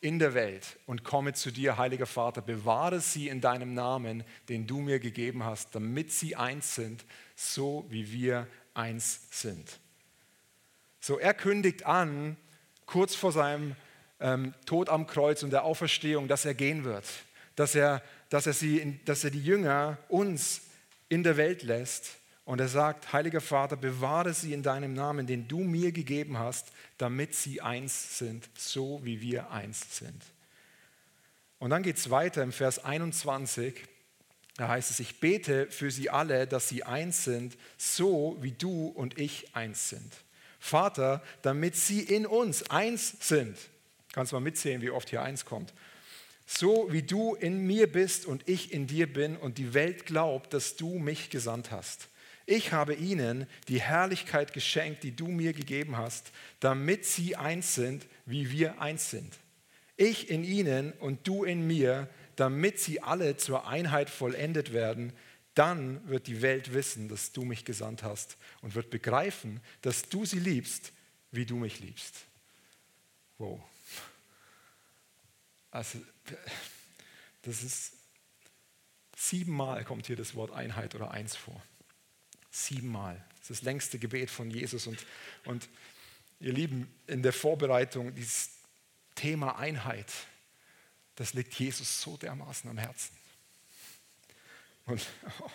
in 0.00 0.18
der 0.18 0.34
Welt 0.34 0.78
und 0.86 1.04
komme 1.04 1.32
zu 1.32 1.52
dir, 1.52 1.78
heiliger 1.78 2.06
Vater. 2.06 2.42
Bewahre 2.42 3.00
sie 3.00 3.28
in 3.28 3.40
deinem 3.40 3.72
Namen, 3.72 4.24
den 4.48 4.66
du 4.66 4.80
mir 4.80 4.98
gegeben 4.98 5.44
hast, 5.44 5.74
damit 5.76 6.10
sie 6.10 6.34
eins 6.34 6.74
sind, 6.74 7.04
so 7.36 7.86
wie 7.88 8.12
wir 8.12 8.48
eins 8.74 9.28
sind. 9.30 9.78
So, 11.04 11.18
er 11.18 11.34
kündigt 11.34 11.84
an, 11.84 12.36
kurz 12.86 13.16
vor 13.16 13.32
seinem 13.32 13.74
ähm, 14.20 14.54
Tod 14.66 14.88
am 14.88 15.08
Kreuz 15.08 15.42
und 15.42 15.50
der 15.50 15.64
Auferstehung, 15.64 16.28
dass 16.28 16.44
er 16.44 16.54
gehen 16.54 16.84
wird, 16.84 17.04
dass 17.56 17.74
er, 17.74 18.04
dass 18.28 18.46
er, 18.46 18.52
sie, 18.52 19.00
dass 19.04 19.24
er 19.24 19.32
die 19.32 19.42
Jünger, 19.42 19.98
uns 20.08 20.60
in 21.08 21.24
der 21.24 21.36
Welt 21.36 21.64
lässt. 21.64 22.18
Und 22.44 22.60
er 22.60 22.68
sagt, 22.68 23.12
heiliger 23.12 23.40
Vater, 23.40 23.76
bewahre 23.76 24.32
sie 24.32 24.52
in 24.52 24.62
deinem 24.62 24.94
Namen, 24.94 25.26
den 25.26 25.48
du 25.48 25.64
mir 25.64 25.90
gegeben 25.90 26.38
hast, 26.38 26.68
damit 26.98 27.34
sie 27.34 27.60
eins 27.60 28.18
sind, 28.18 28.48
so 28.56 29.00
wie 29.02 29.20
wir 29.20 29.50
eins 29.50 29.98
sind. 29.98 30.22
Und 31.58 31.70
dann 31.70 31.82
geht 31.82 31.96
es 31.96 32.10
weiter 32.10 32.44
im 32.44 32.52
Vers 32.52 32.84
21. 32.84 33.74
Da 34.56 34.68
heißt 34.68 34.92
es, 34.92 35.00
ich 35.00 35.18
bete 35.18 35.68
für 35.68 35.90
sie 35.90 36.10
alle, 36.10 36.46
dass 36.46 36.68
sie 36.68 36.84
eins 36.84 37.24
sind, 37.24 37.56
so 37.76 38.36
wie 38.40 38.52
du 38.52 38.86
und 38.86 39.18
ich 39.18 39.56
eins 39.56 39.88
sind. 39.88 40.12
Vater, 40.64 41.24
damit 41.42 41.74
sie 41.74 42.02
in 42.02 42.24
uns 42.24 42.70
eins 42.70 43.16
sind. 43.18 43.58
Kannst 44.12 44.32
mal 44.32 44.38
mitzählen, 44.38 44.80
wie 44.80 44.90
oft 44.90 45.10
hier 45.10 45.20
eins 45.20 45.44
kommt. 45.44 45.74
So 46.46 46.86
wie 46.92 47.02
du 47.02 47.34
in 47.34 47.66
mir 47.66 47.90
bist 47.90 48.26
und 48.26 48.48
ich 48.48 48.72
in 48.72 48.86
dir 48.86 49.12
bin 49.12 49.36
und 49.36 49.58
die 49.58 49.74
Welt 49.74 50.06
glaubt, 50.06 50.54
dass 50.54 50.76
du 50.76 51.00
mich 51.00 51.30
gesandt 51.30 51.72
hast. 51.72 52.06
Ich 52.46 52.72
habe 52.72 52.94
ihnen 52.94 53.48
die 53.66 53.80
Herrlichkeit 53.80 54.52
geschenkt, 54.52 55.02
die 55.02 55.16
du 55.16 55.26
mir 55.26 55.52
gegeben 55.52 55.96
hast, 55.96 56.30
damit 56.60 57.06
sie 57.06 57.34
eins 57.34 57.74
sind, 57.74 58.06
wie 58.24 58.52
wir 58.52 58.80
eins 58.80 59.10
sind. 59.10 59.40
Ich 59.96 60.30
in 60.30 60.44
ihnen 60.44 60.92
und 60.92 61.26
du 61.26 61.42
in 61.42 61.66
mir, 61.66 62.08
damit 62.36 62.78
sie 62.78 63.02
alle 63.02 63.36
zur 63.36 63.66
Einheit 63.66 64.08
vollendet 64.08 64.72
werden. 64.72 65.12
Dann 65.54 66.06
wird 66.08 66.26
die 66.26 66.40
Welt 66.40 66.72
wissen, 66.72 67.08
dass 67.08 67.32
du 67.32 67.44
mich 67.44 67.64
gesandt 67.64 68.02
hast 68.02 68.36
und 68.62 68.74
wird 68.74 68.90
begreifen, 68.90 69.60
dass 69.82 70.08
du 70.08 70.24
sie 70.24 70.38
liebst, 70.38 70.92
wie 71.30 71.44
du 71.44 71.56
mich 71.56 71.80
liebst. 71.80 72.14
Wow. 73.38 73.60
Also, 75.70 75.98
das 77.42 77.62
ist 77.62 77.92
siebenmal 79.16 79.84
kommt 79.84 80.06
hier 80.06 80.16
das 80.16 80.34
Wort 80.34 80.52
Einheit 80.52 80.94
oder 80.94 81.10
eins 81.10 81.36
vor. 81.36 81.62
Siebenmal. 82.50 83.24
Das 83.40 83.50
ist 83.50 83.60
das 83.60 83.62
längste 83.62 83.98
Gebet 83.98 84.30
von 84.30 84.50
Jesus. 84.50 84.86
Und, 84.86 85.04
und 85.44 85.68
ihr 86.40 86.52
Lieben, 86.52 86.92
in 87.06 87.22
der 87.22 87.32
Vorbereitung, 87.32 88.14
dieses 88.14 88.50
Thema 89.14 89.58
Einheit, 89.58 90.12
das 91.16 91.34
liegt 91.34 91.54
Jesus 91.54 92.00
so 92.00 92.16
dermaßen 92.16 92.68
am 92.68 92.78
Herzen. 92.78 93.16
Und 94.86 95.06
oh, 95.40 95.50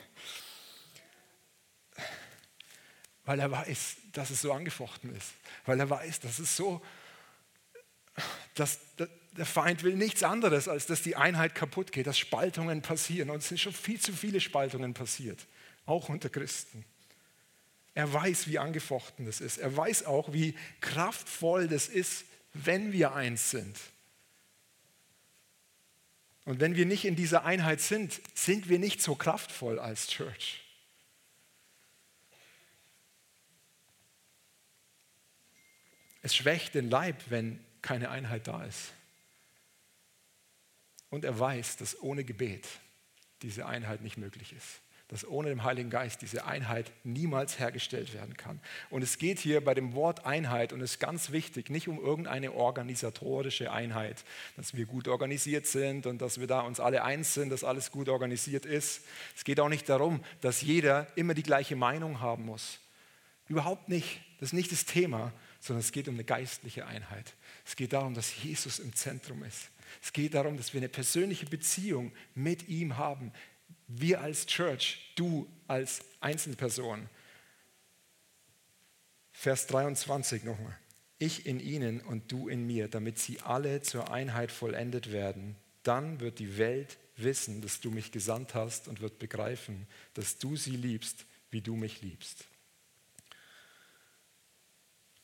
weil 3.25 3.39
er 3.39 3.51
weiß, 3.51 3.97
dass 4.13 4.29
es 4.29 4.41
so 4.41 4.53
angefochten 4.53 5.13
ist. 5.15 5.33
Weil 5.65 5.79
er 5.79 5.89
weiß, 5.89 6.21
dass 6.21 6.39
es 6.39 6.55
so, 6.55 6.81
dass 8.55 8.79
der 8.95 9.45
Feind 9.45 9.83
will 9.83 9.95
nichts 9.95 10.23
anderes, 10.23 10.67
als 10.67 10.85
dass 10.85 11.01
die 11.01 11.15
Einheit 11.15 11.53
kaputt 11.53 11.91
geht, 11.91 12.07
dass 12.07 12.17
Spaltungen 12.17 12.81
passieren. 12.81 13.29
Und 13.29 13.39
es 13.39 13.49
sind 13.49 13.59
schon 13.59 13.73
viel 13.73 13.99
zu 13.99 14.13
viele 14.13 14.39
Spaltungen 14.39 14.93
passiert 14.93 15.45
auch 15.87 16.09
unter 16.09 16.29
Christen. 16.29 16.85
Er 17.95 18.13
weiß, 18.13 18.47
wie 18.47 18.59
angefochten 18.59 19.25
das 19.25 19.41
ist. 19.41 19.57
Er 19.57 19.75
weiß 19.75 20.05
auch, 20.05 20.31
wie 20.31 20.53
kraftvoll 20.81 21.67
das 21.67 21.87
ist, 21.87 22.25
wenn 22.53 22.91
wir 22.91 23.15
eins 23.15 23.49
sind. 23.49 23.75
Und 26.47 26.61
wenn 26.61 26.77
wir 26.77 26.85
nicht 26.85 27.03
in 27.03 27.17
dieser 27.17 27.43
Einheit 27.43 27.81
sind, 27.81 28.21
sind 28.33 28.69
wir 28.69 28.79
nicht 28.79 29.01
so 29.01 29.15
kraftvoll 29.15 29.79
als 29.79 30.07
Church. 30.07 30.63
Es 36.21 36.33
schwächt 36.33 36.73
den 36.73 36.89
Leib, 36.89 37.21
wenn 37.27 37.59
keine 37.81 38.09
Einheit 38.11 38.47
da 38.47 38.63
ist. 38.63 38.93
Und 41.09 41.25
er 41.25 41.37
weiß, 41.37 41.75
dass 41.75 42.01
ohne 42.01 42.23
Gebet 42.23 42.65
diese 43.41 43.65
Einheit 43.65 43.99
nicht 43.99 44.15
möglich 44.15 44.53
ist 44.53 44.79
dass 45.09 45.25
ohne 45.25 45.49
den 45.49 45.63
Heiligen 45.63 45.89
Geist 45.89 46.21
diese 46.21 46.45
Einheit 46.45 46.91
niemals 47.03 47.59
hergestellt 47.59 48.13
werden 48.13 48.35
kann. 48.35 48.59
Und 48.89 49.03
es 49.03 49.17
geht 49.17 49.39
hier 49.39 49.63
bei 49.63 49.73
dem 49.73 49.93
Wort 49.93 50.25
Einheit, 50.25 50.73
und 50.73 50.81
es 50.81 50.93
ist 50.93 50.99
ganz 50.99 51.31
wichtig, 51.31 51.69
nicht 51.69 51.87
um 51.87 51.99
irgendeine 51.99 52.53
organisatorische 52.53 53.71
Einheit, 53.71 54.25
dass 54.57 54.75
wir 54.75 54.85
gut 54.85 55.07
organisiert 55.07 55.65
sind 55.65 56.05
und 56.05 56.21
dass 56.21 56.39
wir 56.39 56.47
da 56.47 56.61
uns 56.61 56.79
alle 56.79 57.03
eins 57.03 57.33
sind, 57.33 57.49
dass 57.49 57.63
alles 57.63 57.91
gut 57.91 58.09
organisiert 58.09 58.65
ist. 58.65 59.05
Es 59.35 59.45
geht 59.45 59.59
auch 59.59 59.69
nicht 59.69 59.87
darum, 59.87 60.23
dass 60.41 60.61
jeder 60.61 61.07
immer 61.15 61.33
die 61.33 61.43
gleiche 61.43 61.75
Meinung 61.75 62.19
haben 62.19 62.45
muss. 62.45 62.79
Überhaupt 63.47 63.87
nicht. 63.87 64.21
Das 64.39 64.49
ist 64.49 64.53
nicht 64.53 64.71
das 64.71 64.85
Thema, 64.85 65.31
sondern 65.61 65.79
es 65.79 65.91
geht 65.91 66.07
um 66.07 66.15
eine 66.15 66.23
geistliche 66.25 66.85
Einheit. 66.85 67.33
Es 67.65 67.75
geht 67.75 67.93
darum, 67.93 68.13
dass 68.13 68.43
Jesus 68.43 68.79
im 68.79 68.93
Zentrum 68.93 69.43
ist. 69.43 69.69
Es 70.01 70.13
geht 70.13 70.33
darum, 70.33 70.57
dass 70.57 70.73
wir 70.73 70.79
eine 70.79 70.89
persönliche 70.89 71.45
Beziehung 71.45 72.11
mit 72.35 72.67
ihm 72.67 72.97
haben, 72.97 73.31
wir 73.87 74.21
als 74.21 74.45
Church, 74.45 75.11
du 75.15 75.47
als 75.67 76.01
Einzelperson. 76.19 77.09
Vers 79.31 79.67
23 79.67 80.43
nochmal. 80.43 80.77
Ich 81.19 81.45
in 81.45 81.59
ihnen 81.59 82.01
und 82.01 82.31
du 82.31 82.47
in 82.47 82.67
mir, 82.67 82.87
damit 82.87 83.17
sie 83.17 83.39
alle 83.41 83.81
zur 83.81 84.11
Einheit 84.11 84.51
vollendet 84.51 85.11
werden. 85.11 85.55
Dann 85.83 86.19
wird 86.19 86.39
die 86.39 86.57
Welt 86.57 86.97
wissen, 87.15 87.61
dass 87.61 87.79
du 87.79 87.89
mich 87.89 88.11
gesandt 88.11 88.53
hast 88.53 88.87
und 88.87 89.01
wird 89.01 89.17
begreifen, 89.17 89.87
dass 90.13 90.37
du 90.37 90.55
sie 90.55 90.75
liebst, 90.75 91.25
wie 91.49 91.61
du 91.61 91.75
mich 91.75 92.01
liebst. 92.01 92.45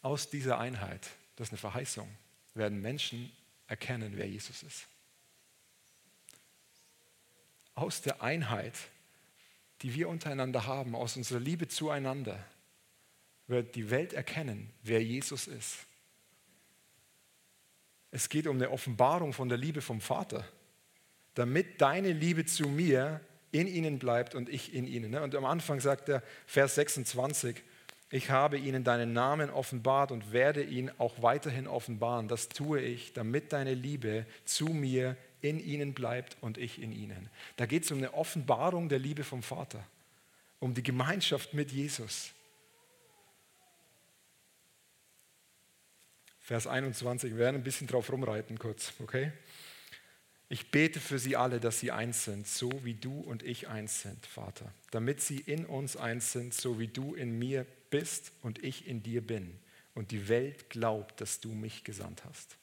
Aus 0.02 0.30
dieser 0.30 0.58
Einheit, 0.58 1.10
das 1.36 1.48
ist 1.48 1.54
eine 1.54 1.60
Verheißung, 1.60 2.10
werden 2.56 2.82
Menschen 2.82 3.32
erkennen, 3.68 4.14
wer 4.16 4.28
Jesus 4.28 4.64
ist 4.64 4.88
aus 7.76 8.02
der 8.02 8.22
Einheit, 8.22 8.74
die 9.82 9.94
wir 9.94 10.10
untereinander 10.10 10.66
haben, 10.66 10.96
aus 10.96 11.18
unserer 11.18 11.40
Liebe 11.40 11.68
zueinander, 11.68 12.44
wird 13.48 13.76
die 13.76 13.90
Welt 13.90 14.14
erkennen, 14.14 14.72
wer 14.84 15.04
Jesus 15.04 15.48
ist. 15.48 15.86
Es 18.12 18.30
geht 18.30 18.48
um 18.48 18.58
eine 18.58 18.70
Offenbarung 18.70 19.34
von 19.34 19.50
der 19.50 19.58
Liebe 19.58 19.82
vom 19.82 20.00
Vater, 20.00 20.48
damit 21.34 21.82
deine 21.82 22.14
Liebe 22.14 22.46
zu 22.46 22.68
mir 22.68 23.20
in 23.52 23.68
ihnen 23.68 24.00
bleibt 24.00 24.36
und 24.36 24.50
ich 24.50 24.74
in 24.74 24.88
ihnen. 24.88 25.16
Und 25.16 25.36
am 25.36 25.46
Anfang 25.46 25.80
sagt 25.80 26.10
er, 26.10 26.24
Vers 26.46 26.76
26, 26.76 27.62
ich 28.12 28.30
habe 28.30 28.58
ihnen 28.58 28.84
deinen 28.84 29.14
Namen 29.14 29.50
offenbart 29.50 30.12
und 30.12 30.32
werde 30.32 30.64
ihn 30.64 30.92
auch 31.00 31.22
weiterhin 31.24 31.68
offenbaren. 31.68 32.28
Das 32.28 32.50
tue 32.50 32.80
ich, 32.80 33.14
damit 33.14 33.52
deine 33.52 33.74
Liebe 33.74 34.28
zu 34.46 34.68
mir 34.68 35.18
in 35.44 35.60
ihnen 35.60 35.94
bleibt 35.94 36.38
und 36.42 36.58
ich 36.58 36.82
in 36.82 36.92
ihnen. 36.92 37.30
Da 37.58 37.66
geht 37.66 37.84
es 37.84 37.92
um 37.92 38.00
eine 38.00 38.14
Offenbarung 38.14 38.90
der 38.90 39.00
Liebe 39.00 39.24
vom 39.24 39.44
Vater, 39.44 39.86
um 40.60 40.74
die 40.74 40.84
Gemeinschaft 40.84 41.54
mit 41.54 41.72
Jesus. 41.72 42.32
Vers 46.40 46.66
21, 46.66 47.32
wir 47.32 47.38
werden 47.38 47.58
ein 47.58 47.64
bisschen 47.64 47.88
drauf 47.88 48.12
rumreiten 48.12 48.58
kurz, 48.58 48.94
okay? 49.00 49.32
Ich 50.50 50.72
bete 50.72 51.00
für 51.00 51.20
sie 51.20 51.36
alle, 51.36 51.60
dass 51.60 51.80
sie 51.80 51.92
eins 51.92 52.26
sind, 52.26 52.48
so 52.48 52.72
wie 52.84 52.94
du 52.94 53.20
und 53.20 53.44
ich 53.44 53.68
eins 53.68 54.02
sind, 54.02 54.26
Vater, 54.26 54.72
damit 54.92 55.22
sie 55.22 55.40
in 55.40 55.66
uns 55.66 55.98
eins 55.98 56.32
sind, 56.32 56.54
so 56.54 56.80
wie 56.80 56.88
du 56.88 57.16
in 57.16 57.38
mir 57.38 57.66
bist 57.90 58.32
und 58.42 58.64
ich 58.64 58.88
in 58.88 59.04
dir 59.04 59.26
bin 59.26 59.58
und 59.94 60.12
die 60.12 60.28
Welt 60.28 60.70
glaubt, 60.70 61.20
dass 61.22 61.40
du 61.40 61.50
mich 61.54 61.84
gesandt 61.84 62.24
hast. 62.26 62.58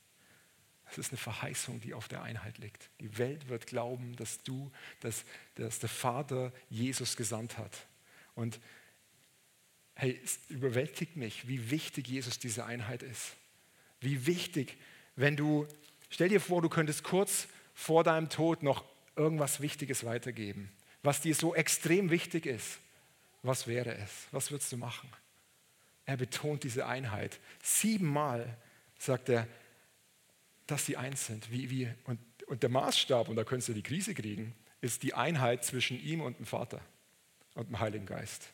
Das 0.90 0.98
ist 1.06 1.12
eine 1.12 1.18
Verheißung, 1.18 1.80
die 1.80 1.94
auf 1.94 2.08
der 2.08 2.22
Einheit 2.22 2.58
liegt. 2.58 2.90
Die 3.00 3.16
Welt 3.18 3.48
wird 3.48 3.66
glauben, 3.66 4.16
dass 4.16 4.42
du, 4.42 4.72
dass, 5.00 5.24
dass 5.54 5.78
der 5.78 5.88
Vater 5.88 6.52
Jesus 6.68 7.16
gesandt 7.16 7.58
hat. 7.58 7.86
Und 8.34 8.60
hey, 9.94 10.20
es 10.24 10.40
überwältigt 10.48 11.16
mich, 11.16 11.46
wie 11.46 11.70
wichtig 11.70 12.08
Jesus 12.08 12.38
diese 12.38 12.64
Einheit 12.64 13.02
ist. 13.02 13.36
Wie 14.00 14.26
wichtig, 14.26 14.78
wenn 15.14 15.36
du, 15.36 15.68
stell 16.08 16.28
dir 16.28 16.40
vor, 16.40 16.62
du 16.62 16.68
könntest 16.68 17.04
kurz 17.04 17.46
vor 17.74 18.02
deinem 18.02 18.28
Tod 18.28 18.62
noch 18.62 18.84
irgendwas 19.14 19.60
Wichtiges 19.60 20.04
weitergeben, 20.04 20.72
was 21.02 21.20
dir 21.20 21.34
so 21.34 21.54
extrem 21.54 22.10
wichtig 22.10 22.46
ist. 22.46 22.78
Was 23.42 23.66
wäre 23.66 23.94
es? 23.94 24.26
Was 24.32 24.50
würdest 24.50 24.72
du 24.72 24.76
machen? 24.76 25.08
Er 26.04 26.16
betont 26.16 26.64
diese 26.64 26.86
Einheit. 26.86 27.38
Siebenmal 27.62 28.56
sagt 28.98 29.28
er, 29.28 29.46
dass 30.70 30.86
sie 30.86 30.96
eins 30.96 31.26
sind. 31.26 31.50
Wie, 31.50 31.70
wie, 31.70 31.88
und, 32.04 32.18
und 32.46 32.62
der 32.62 32.70
Maßstab, 32.70 33.28
und 33.28 33.36
da 33.36 33.44
könntest 33.44 33.68
du 33.68 33.74
die 33.74 33.82
Krise 33.82 34.14
kriegen, 34.14 34.54
ist 34.80 35.02
die 35.02 35.14
Einheit 35.14 35.64
zwischen 35.64 36.00
ihm 36.00 36.20
und 36.20 36.38
dem 36.38 36.46
Vater 36.46 36.80
und 37.54 37.68
dem 37.68 37.80
Heiligen 37.80 38.06
Geist. 38.06 38.50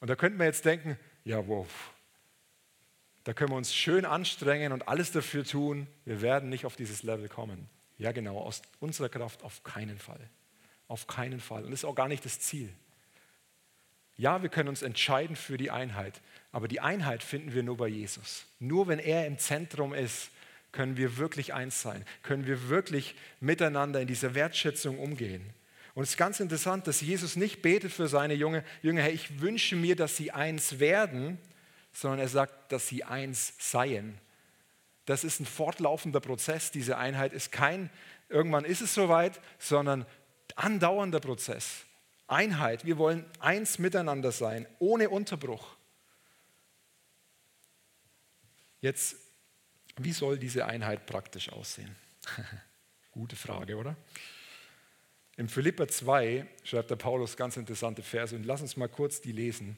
Und 0.00 0.08
da 0.08 0.16
könnte 0.16 0.36
man 0.36 0.46
jetzt 0.46 0.64
denken, 0.64 0.98
ja, 1.24 1.46
wow, 1.46 1.66
Da 3.24 3.32
können 3.32 3.50
wir 3.50 3.56
uns 3.56 3.72
schön 3.72 4.04
anstrengen 4.04 4.72
und 4.72 4.88
alles 4.88 5.12
dafür 5.12 5.44
tun. 5.44 5.86
Wir 6.04 6.22
werden 6.22 6.48
nicht 6.48 6.66
auf 6.66 6.74
dieses 6.74 7.04
Level 7.04 7.28
kommen. 7.28 7.68
Ja, 7.98 8.10
genau, 8.10 8.38
aus 8.38 8.62
unserer 8.80 9.08
Kraft 9.08 9.44
auf 9.44 9.62
keinen 9.62 9.98
Fall. 9.98 10.28
Auf 10.88 11.06
keinen 11.06 11.38
Fall. 11.38 11.64
Und 11.64 11.70
das 11.70 11.80
ist 11.80 11.84
auch 11.84 11.94
gar 11.94 12.08
nicht 12.08 12.24
das 12.24 12.40
Ziel. 12.40 12.68
Ja, 14.16 14.42
wir 14.42 14.48
können 14.48 14.68
uns 14.68 14.82
entscheiden 14.82 15.36
für 15.36 15.56
die 15.56 15.70
Einheit, 15.70 16.20
aber 16.50 16.68
die 16.68 16.80
Einheit 16.80 17.22
finden 17.22 17.54
wir 17.54 17.62
nur 17.62 17.76
bei 17.76 17.88
Jesus. 17.88 18.44
Nur 18.58 18.88
wenn 18.88 18.98
er 18.98 19.26
im 19.26 19.38
Zentrum 19.38 19.94
ist, 19.94 20.30
können 20.72 20.96
wir 20.96 21.18
wirklich 21.18 21.54
eins 21.54 21.82
sein, 21.82 22.04
können 22.22 22.46
wir 22.46 22.68
wirklich 22.68 23.14
miteinander 23.40 24.00
in 24.00 24.08
dieser 24.08 24.34
Wertschätzung 24.34 24.98
umgehen. 24.98 25.52
Und 25.94 26.04
es 26.04 26.10
ist 26.10 26.16
ganz 26.16 26.40
interessant, 26.40 26.86
dass 26.86 27.02
Jesus 27.02 27.36
nicht 27.36 27.60
betet 27.60 27.92
für 27.92 28.08
seine 28.08 28.34
Jünger, 28.34 28.64
Jünger, 28.80 29.02
hey, 29.02 29.12
ich 29.12 29.40
wünsche 29.40 29.76
mir, 29.76 29.94
dass 29.94 30.16
sie 30.16 30.30
eins 30.30 30.78
werden, 30.78 31.38
sondern 31.92 32.20
er 32.20 32.28
sagt, 32.28 32.72
dass 32.72 32.88
sie 32.88 33.04
eins 33.04 33.52
seien. 33.58 34.18
Das 35.04 35.24
ist 35.24 35.40
ein 35.40 35.46
fortlaufender 35.46 36.20
Prozess. 36.20 36.70
Diese 36.70 36.96
Einheit 36.96 37.32
ist 37.34 37.52
kein, 37.52 37.90
irgendwann 38.28 38.64
ist 38.64 38.80
es 38.80 38.94
soweit, 38.94 39.40
sondern 39.58 40.06
andauernder 40.56 41.20
Prozess. 41.20 41.84
Einheit. 42.26 42.86
Wir 42.86 42.96
wollen 42.96 43.26
eins 43.40 43.78
miteinander 43.78 44.32
sein, 44.32 44.66
ohne 44.78 45.10
Unterbruch. 45.10 45.76
Jetzt, 48.80 49.16
wie 49.96 50.12
soll 50.12 50.38
diese 50.38 50.66
Einheit 50.66 51.06
praktisch 51.06 51.50
aussehen? 51.50 51.94
Gute 53.12 53.36
Frage, 53.36 53.76
oder? 53.76 53.96
Im 55.36 55.48
Philippa 55.48 55.88
2 55.88 56.46
schreibt 56.64 56.90
der 56.90 56.96
Paulus 56.96 57.36
ganz 57.36 57.56
interessante 57.56 58.02
Verse 58.02 58.34
und 58.34 58.44
lass 58.44 58.60
uns 58.60 58.76
mal 58.76 58.88
kurz 58.88 59.20
die 59.20 59.32
lesen. 59.32 59.76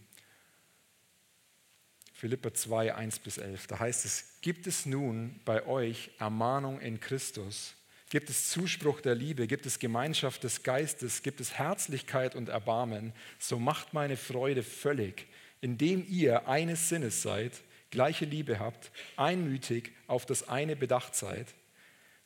Philippa 2.12 2.54
2, 2.54 2.94
1 2.94 3.18
bis 3.21 3.38
11. 3.38 3.66
Da 3.66 3.78
heißt 3.78 4.04
es, 4.04 4.40
gibt 4.40 4.66
es 4.66 4.87
nun 4.87 5.40
bei 5.44 5.66
euch 5.66 6.11
Ermahnung 6.18 6.80
in 6.80 7.00
Christus? 7.00 7.75
Gibt 8.11 8.30
es 8.30 8.50
Zuspruch 8.50 9.00
der 9.00 9.14
Liebe? 9.14 9.47
Gibt 9.47 9.66
es 9.66 9.78
Gemeinschaft 9.78 10.44
des 10.44 10.62
Geistes? 10.62 11.23
Gibt 11.23 11.40
es 11.40 11.54
Herzlichkeit 11.59 12.37
und 12.37 12.49
Erbarmen? 12.49 13.12
So 13.38 13.59
macht 13.59 13.92
meine 13.92 14.16
Freude 14.16 14.62
völlig, 14.62 15.26
indem 15.61 16.06
ihr 16.09 16.49
eines 16.49 16.88
Sinnes 16.88 17.23
seid, 17.23 17.52
gleiche 17.91 18.25
Liebe 18.25 18.59
habt, 18.59 18.91
einmütig 19.17 19.93
auf 20.07 20.26
das 20.26 20.49
eine 20.49 20.76
bedacht 20.76 21.14
seid. 21.14 21.47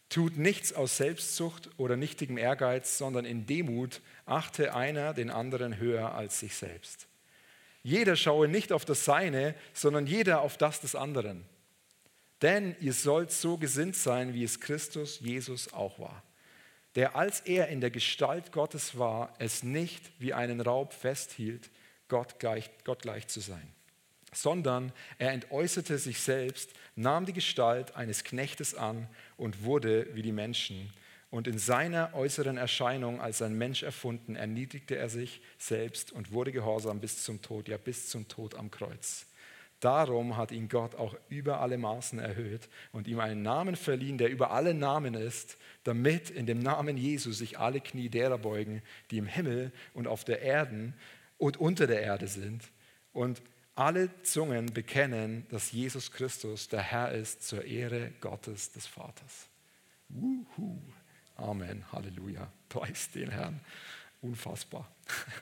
Tut 0.08 0.38
nichts 0.38 0.72
aus 0.72 0.96
Selbstsucht 0.96 1.68
oder 1.76 1.96
nichtigem 1.96 2.38
Ehrgeiz, 2.38 2.96
sondern 2.96 3.24
in 3.24 3.46
Demut 3.46 4.00
achte 4.24 4.74
einer 4.74 5.12
den 5.12 5.30
anderen 5.30 5.78
höher 5.78 6.14
als 6.14 6.40
sich 6.40 6.54
selbst. 6.54 7.06
Jeder 7.82 8.16
schaue 8.16 8.48
nicht 8.48 8.72
auf 8.72 8.84
das 8.84 9.04
Seine, 9.04 9.54
sondern 9.72 10.06
jeder 10.06 10.40
auf 10.40 10.56
das 10.56 10.80
des 10.80 10.94
anderen. 10.94 11.44
Denn 12.42 12.76
ihr 12.80 12.92
sollt 12.92 13.32
so 13.32 13.58
gesinnt 13.58 13.96
sein, 13.96 14.34
wie 14.34 14.44
es 14.44 14.60
Christus 14.60 15.20
Jesus 15.20 15.72
auch 15.72 15.98
war, 15.98 16.22
der 16.94 17.16
als 17.16 17.40
er 17.40 17.68
in 17.68 17.80
der 17.80 17.90
Gestalt 17.90 18.52
Gottes 18.52 18.98
war, 18.98 19.34
es 19.38 19.62
nicht 19.62 20.10
wie 20.18 20.34
einen 20.34 20.60
Raub 20.60 20.92
festhielt, 20.92 21.70
Gott 22.08 22.38
gleich, 22.38 22.70
Gott 22.84 23.02
gleich 23.02 23.26
zu 23.26 23.40
sein, 23.40 23.66
sondern 24.32 24.92
er 25.18 25.32
entäußerte 25.32 25.98
sich 25.98 26.20
selbst, 26.20 26.70
nahm 26.96 27.26
die 27.26 27.32
Gestalt 27.32 27.96
eines 27.96 28.24
Knechtes 28.24 28.74
an 28.74 29.08
und 29.36 29.64
wurde 29.64 30.14
wie 30.14 30.22
die 30.22 30.32
Menschen 30.32 30.92
und 31.30 31.46
in 31.46 31.58
seiner 31.58 32.14
äußeren 32.14 32.56
Erscheinung 32.56 33.20
als 33.20 33.42
ein 33.42 33.56
Mensch 33.56 33.82
erfunden, 33.82 34.34
erniedrigte 34.34 34.96
er 34.96 35.10
sich 35.10 35.42
selbst 35.58 36.10
und 36.10 36.32
wurde 36.32 36.52
gehorsam 36.52 37.00
bis 37.00 37.22
zum 37.22 37.42
Tod, 37.42 37.68
ja 37.68 37.76
bis 37.76 38.08
zum 38.08 38.28
Tod 38.28 38.54
am 38.54 38.70
Kreuz. 38.70 39.26
Darum 39.80 40.36
hat 40.36 40.50
ihn 40.50 40.68
Gott 40.68 40.96
auch 40.96 41.14
über 41.28 41.60
alle 41.60 41.78
Maßen 41.78 42.18
erhöht 42.18 42.68
und 42.92 43.06
ihm 43.06 43.20
einen 43.20 43.42
Namen 43.42 43.76
verliehen, 43.76 44.18
der 44.18 44.30
über 44.30 44.50
alle 44.50 44.74
Namen 44.74 45.14
ist, 45.14 45.56
damit 45.84 46.30
in 46.30 46.46
dem 46.46 46.58
Namen 46.58 46.96
Jesu 46.96 47.30
sich 47.30 47.58
alle 47.58 47.80
Knie 47.80 48.08
derer 48.08 48.38
beugen, 48.38 48.82
die 49.10 49.18
im 49.18 49.26
Himmel 49.26 49.70
und 49.94 50.08
auf 50.08 50.24
der 50.24 50.40
Erde 50.40 50.94
und 51.36 51.58
unter 51.58 51.86
der 51.86 52.00
Erde 52.00 52.26
sind 52.26 52.64
und 53.12 53.40
alle 53.78 54.10
Zungen 54.24 54.72
bekennen, 54.72 55.46
dass 55.50 55.70
Jesus 55.70 56.10
Christus 56.10 56.68
der 56.68 56.82
Herr 56.82 57.12
ist 57.12 57.46
zur 57.46 57.64
Ehre 57.64 58.10
Gottes 58.20 58.72
des 58.72 58.88
Vaters. 58.88 59.46
Wuhu. 60.08 60.80
Amen, 61.36 61.84
Halleluja. 61.92 62.50
Preis 62.68 63.08
den 63.12 63.30
Herrn. 63.30 63.60
Unfassbar. 64.20 64.90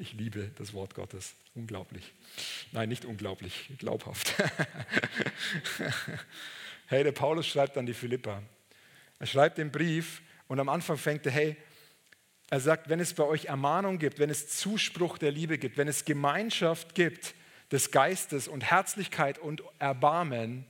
Ich 0.00 0.12
liebe 0.12 0.52
das 0.56 0.74
Wort 0.74 0.94
Gottes. 0.94 1.34
Unglaublich. 1.56 2.12
Nein, 2.70 2.88
nicht 2.88 3.04
unglaublich, 3.04 3.68
glaubhaft. 3.78 4.32
Hey, 6.86 7.04
der 7.04 7.12
Paulus 7.12 7.46
schreibt 7.46 7.76
an 7.76 7.84
die 7.84 7.92
Philippa. 7.92 8.42
Er 9.18 9.26
schreibt 9.26 9.58
den 9.58 9.70
Brief 9.70 10.22
und 10.46 10.58
am 10.58 10.70
Anfang 10.70 10.96
fängt 10.96 11.26
er, 11.26 11.32
hey, 11.32 11.56
er 12.48 12.60
sagt, 12.60 12.88
wenn 12.88 12.98
es 12.98 13.12
bei 13.12 13.24
euch 13.24 13.46
Ermahnung 13.46 13.98
gibt, 13.98 14.18
wenn 14.20 14.30
es 14.30 14.48
Zuspruch 14.48 15.18
der 15.18 15.32
Liebe 15.32 15.58
gibt, 15.58 15.76
wenn 15.76 15.88
es 15.88 16.06
Gemeinschaft 16.06 16.94
gibt 16.94 17.34
des 17.70 17.90
Geistes 17.90 18.48
und 18.48 18.62
Herzlichkeit 18.62 19.38
und 19.38 19.62
Erbarmen, 19.78 20.66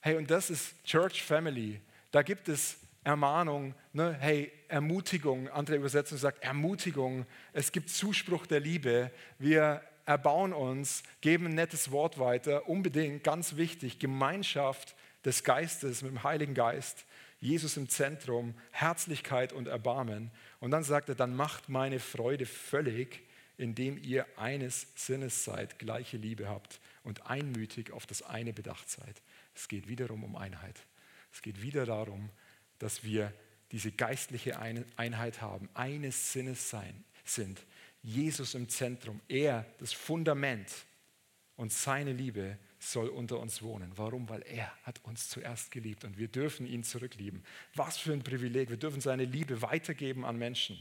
hey, 0.00 0.16
und 0.16 0.30
das 0.30 0.50
ist 0.50 0.84
Church 0.84 1.22
Family, 1.22 1.80
da 2.10 2.22
gibt 2.22 2.48
es 2.48 2.78
Ermahnung, 3.02 3.74
ne? 3.92 4.16
hey, 4.20 4.52
Ermutigung, 4.68 5.48
andere 5.48 5.76
Übersetzung 5.76 6.16
sagt 6.16 6.42
Ermutigung, 6.42 7.26
es 7.52 7.72
gibt 7.72 7.90
Zuspruch 7.90 8.46
der 8.46 8.60
Liebe, 8.60 9.10
wir 9.38 9.82
erbauen 10.06 10.52
uns, 10.52 11.02
geben 11.20 11.46
ein 11.46 11.54
nettes 11.54 11.90
Wort 11.90 12.18
weiter, 12.18 12.68
unbedingt, 12.68 13.24
ganz 13.24 13.56
wichtig, 13.56 13.98
Gemeinschaft 13.98 14.94
des 15.24 15.44
Geistes 15.44 16.02
mit 16.02 16.12
dem 16.12 16.22
Heiligen 16.22 16.54
Geist, 16.54 17.04
Jesus 17.40 17.76
im 17.76 17.88
Zentrum, 17.88 18.54
Herzlichkeit 18.70 19.52
und 19.52 19.68
Erbarmen. 19.68 20.30
Und 20.60 20.70
dann 20.70 20.82
sagt 20.82 21.08
er, 21.08 21.14
dann 21.14 21.34
macht 21.34 21.68
meine 21.68 21.98
Freude 21.98 22.46
völlig, 22.46 23.22
indem 23.56 24.02
ihr 24.02 24.26
eines 24.36 24.86
Sinnes 24.96 25.44
seid, 25.44 25.78
gleiche 25.78 26.16
Liebe 26.16 26.48
habt 26.48 26.80
und 27.02 27.26
einmütig 27.26 27.92
auf 27.92 28.06
das 28.06 28.22
eine 28.22 28.52
bedacht 28.52 28.88
seid. 28.90 29.22
Es 29.54 29.68
geht 29.68 29.88
wiederum 29.88 30.24
um 30.24 30.36
Einheit. 30.36 30.84
Es 31.32 31.42
geht 31.42 31.62
wieder 31.62 31.86
darum, 31.86 32.30
dass 32.78 33.04
wir 33.04 33.32
diese 33.72 33.92
geistliche 33.92 34.58
Einheit 34.58 35.40
haben, 35.40 35.68
eines 35.74 36.32
Sinnes 36.32 36.70
sein, 36.70 37.04
sind. 37.24 37.60
Jesus 38.02 38.54
im 38.54 38.68
Zentrum, 38.68 39.20
er 39.28 39.64
das 39.78 39.92
Fundament 39.92 40.68
und 41.56 41.72
seine 41.72 42.12
Liebe 42.12 42.58
soll 42.78 43.08
unter 43.08 43.40
uns 43.40 43.62
wohnen. 43.62 43.92
Warum? 43.96 44.28
Weil 44.28 44.42
er 44.42 44.70
hat 44.82 45.00
uns 45.04 45.28
zuerst 45.28 45.70
geliebt 45.70 46.04
und 46.04 46.18
wir 46.18 46.28
dürfen 46.28 46.66
ihn 46.66 46.84
zurücklieben. 46.84 47.42
Was 47.74 47.96
für 47.96 48.12
ein 48.12 48.22
Privileg. 48.22 48.68
Wir 48.68 48.76
dürfen 48.76 49.00
seine 49.00 49.24
Liebe 49.24 49.62
weitergeben 49.62 50.24
an 50.24 50.36
Menschen. 50.36 50.78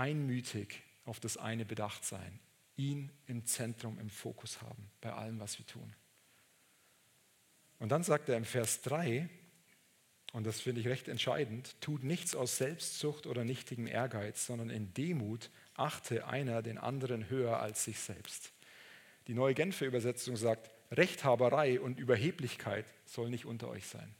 Einmütig 0.00 0.82
auf 1.04 1.20
das 1.20 1.36
eine 1.36 1.66
bedacht 1.66 2.06
sein. 2.06 2.40
Ihn 2.76 3.12
im 3.26 3.44
Zentrum, 3.44 3.98
im 3.98 4.08
Fokus 4.08 4.62
haben 4.62 4.90
bei 5.02 5.12
allem, 5.12 5.38
was 5.40 5.58
wir 5.58 5.66
tun. 5.66 5.94
Und 7.78 7.90
dann 7.90 8.02
sagt 8.02 8.30
er 8.30 8.38
im 8.38 8.46
Vers 8.46 8.80
3, 8.80 9.28
und 10.32 10.46
das 10.46 10.58
finde 10.58 10.80
ich 10.80 10.88
recht 10.88 11.08
entscheidend, 11.08 11.78
tut 11.82 12.02
nichts 12.02 12.34
aus 12.34 12.56
Selbstsucht 12.56 13.26
oder 13.26 13.44
nichtigem 13.44 13.86
Ehrgeiz, 13.86 14.46
sondern 14.46 14.70
in 14.70 14.94
Demut 14.94 15.50
achte 15.74 16.26
einer 16.26 16.62
den 16.62 16.78
anderen 16.78 17.28
höher 17.28 17.60
als 17.60 17.84
sich 17.84 17.98
selbst. 17.98 18.52
Die 19.26 19.34
neue 19.34 19.52
Genfer 19.52 19.84
Übersetzung 19.84 20.36
sagt, 20.36 20.70
Rechthaberei 20.92 21.78
und 21.78 22.00
Überheblichkeit 22.00 22.86
soll 23.04 23.28
nicht 23.28 23.44
unter 23.44 23.68
euch 23.68 23.86
sein. 23.86 24.14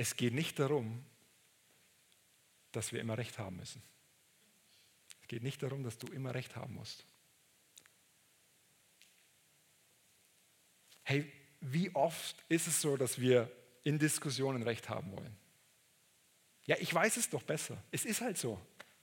Es 0.00 0.16
geht 0.16 0.32
nicht 0.32 0.58
darum, 0.58 1.04
dass 2.72 2.90
wir 2.90 3.00
immer 3.00 3.18
Recht 3.18 3.38
haben 3.38 3.56
müssen. 3.56 3.82
Es 5.20 5.28
geht 5.28 5.42
nicht 5.42 5.62
darum, 5.62 5.84
dass 5.84 5.98
du 5.98 6.06
immer 6.06 6.34
Recht 6.34 6.56
haben 6.56 6.72
musst. 6.72 7.04
Hey, 11.02 11.30
wie 11.60 11.94
oft 11.94 12.34
ist 12.48 12.66
es 12.66 12.80
so, 12.80 12.96
dass 12.96 13.20
wir 13.20 13.52
in 13.84 13.98
Diskussionen 13.98 14.62
Recht 14.62 14.88
haben 14.88 15.12
wollen? 15.12 15.36
Ja, 16.64 16.78
ich 16.80 16.94
weiß 16.94 17.18
es 17.18 17.28
doch 17.28 17.42
besser. 17.42 17.76
Es 17.90 18.06
ist 18.06 18.22
halt 18.22 18.38
so. 18.38 18.58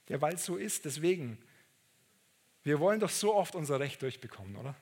Ja, 0.08 0.20
weil 0.20 0.34
es 0.34 0.44
so 0.44 0.56
ist, 0.56 0.84
deswegen. 0.84 1.38
Wir 2.64 2.80
wollen 2.80 2.98
doch 2.98 3.10
so 3.10 3.36
oft 3.36 3.54
unser 3.54 3.78
Recht 3.78 4.02
durchbekommen, 4.02 4.56
oder? 4.56 4.74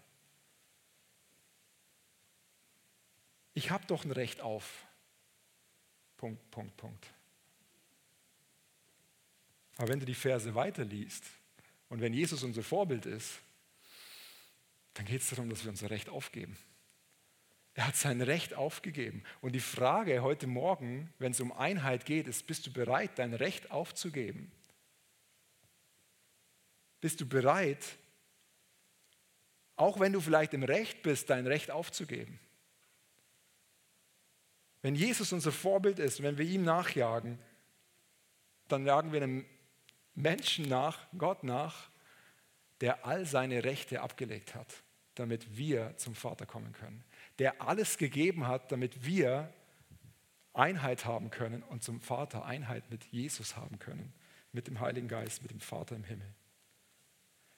Ich 3.52 3.70
habe 3.70 3.86
doch 3.86 4.06
ein 4.06 4.12
Recht 4.12 4.40
auf. 4.40 4.86
Punkt, 6.16 6.50
Punkt, 6.50 6.76
Punkt. 6.76 7.06
Aber 9.76 9.88
wenn 9.88 10.00
du 10.00 10.06
die 10.06 10.14
Verse 10.14 10.54
weiterliest 10.54 11.24
und 11.88 12.00
wenn 12.00 12.14
Jesus 12.14 12.42
unser 12.42 12.62
Vorbild 12.62 13.06
ist, 13.06 13.40
dann 14.94 15.04
geht 15.04 15.20
es 15.20 15.28
darum, 15.28 15.50
dass 15.50 15.64
wir 15.64 15.70
unser 15.70 15.90
Recht 15.90 16.08
aufgeben. 16.08 16.56
Er 17.74 17.88
hat 17.88 17.96
sein 17.96 18.22
Recht 18.22 18.54
aufgegeben. 18.54 19.22
Und 19.42 19.52
die 19.52 19.60
Frage 19.60 20.22
heute 20.22 20.46
Morgen, 20.46 21.12
wenn 21.18 21.32
es 21.32 21.40
um 21.40 21.52
Einheit 21.52 22.06
geht, 22.06 22.26
ist, 22.26 22.46
bist 22.46 22.66
du 22.66 22.72
bereit, 22.72 23.18
dein 23.18 23.34
Recht 23.34 23.70
aufzugeben? 23.70 24.50
bist 27.06 27.20
du 27.20 27.26
bereit, 27.28 27.84
auch 29.76 30.00
wenn 30.00 30.12
du 30.12 30.20
vielleicht 30.20 30.54
im 30.54 30.64
Recht 30.64 31.02
bist, 31.02 31.30
dein 31.30 31.46
Recht 31.46 31.70
aufzugeben? 31.70 32.40
Wenn 34.82 34.94
Jesus 34.94 35.32
unser 35.32 35.52
Vorbild 35.52 35.98
ist, 35.98 36.22
wenn 36.22 36.38
wir 36.38 36.46
ihm 36.46 36.62
nachjagen, 36.62 37.38
dann 38.68 38.86
jagen 38.86 39.12
wir 39.12 39.22
einem 39.22 39.44
Menschen 40.14 40.68
nach, 40.68 40.98
Gott 41.16 41.44
nach, 41.44 41.90
der 42.80 43.06
all 43.06 43.24
seine 43.24 43.64
Rechte 43.64 44.00
abgelegt 44.00 44.54
hat, 44.54 44.82
damit 45.14 45.56
wir 45.56 45.96
zum 45.96 46.14
Vater 46.14 46.46
kommen 46.46 46.72
können. 46.72 47.04
Der 47.38 47.62
alles 47.62 47.98
gegeben 47.98 48.46
hat, 48.46 48.72
damit 48.72 49.04
wir 49.04 49.52
Einheit 50.52 51.04
haben 51.04 51.30
können 51.30 51.62
und 51.62 51.82
zum 51.82 52.00
Vater 52.00 52.44
Einheit 52.44 52.90
mit 52.90 53.04
Jesus 53.06 53.56
haben 53.56 53.78
können, 53.78 54.12
mit 54.52 54.66
dem 54.66 54.80
Heiligen 54.80 55.08
Geist, 55.08 55.42
mit 55.42 55.50
dem 55.50 55.60
Vater 55.60 55.96
im 55.96 56.04
Himmel. 56.04 56.32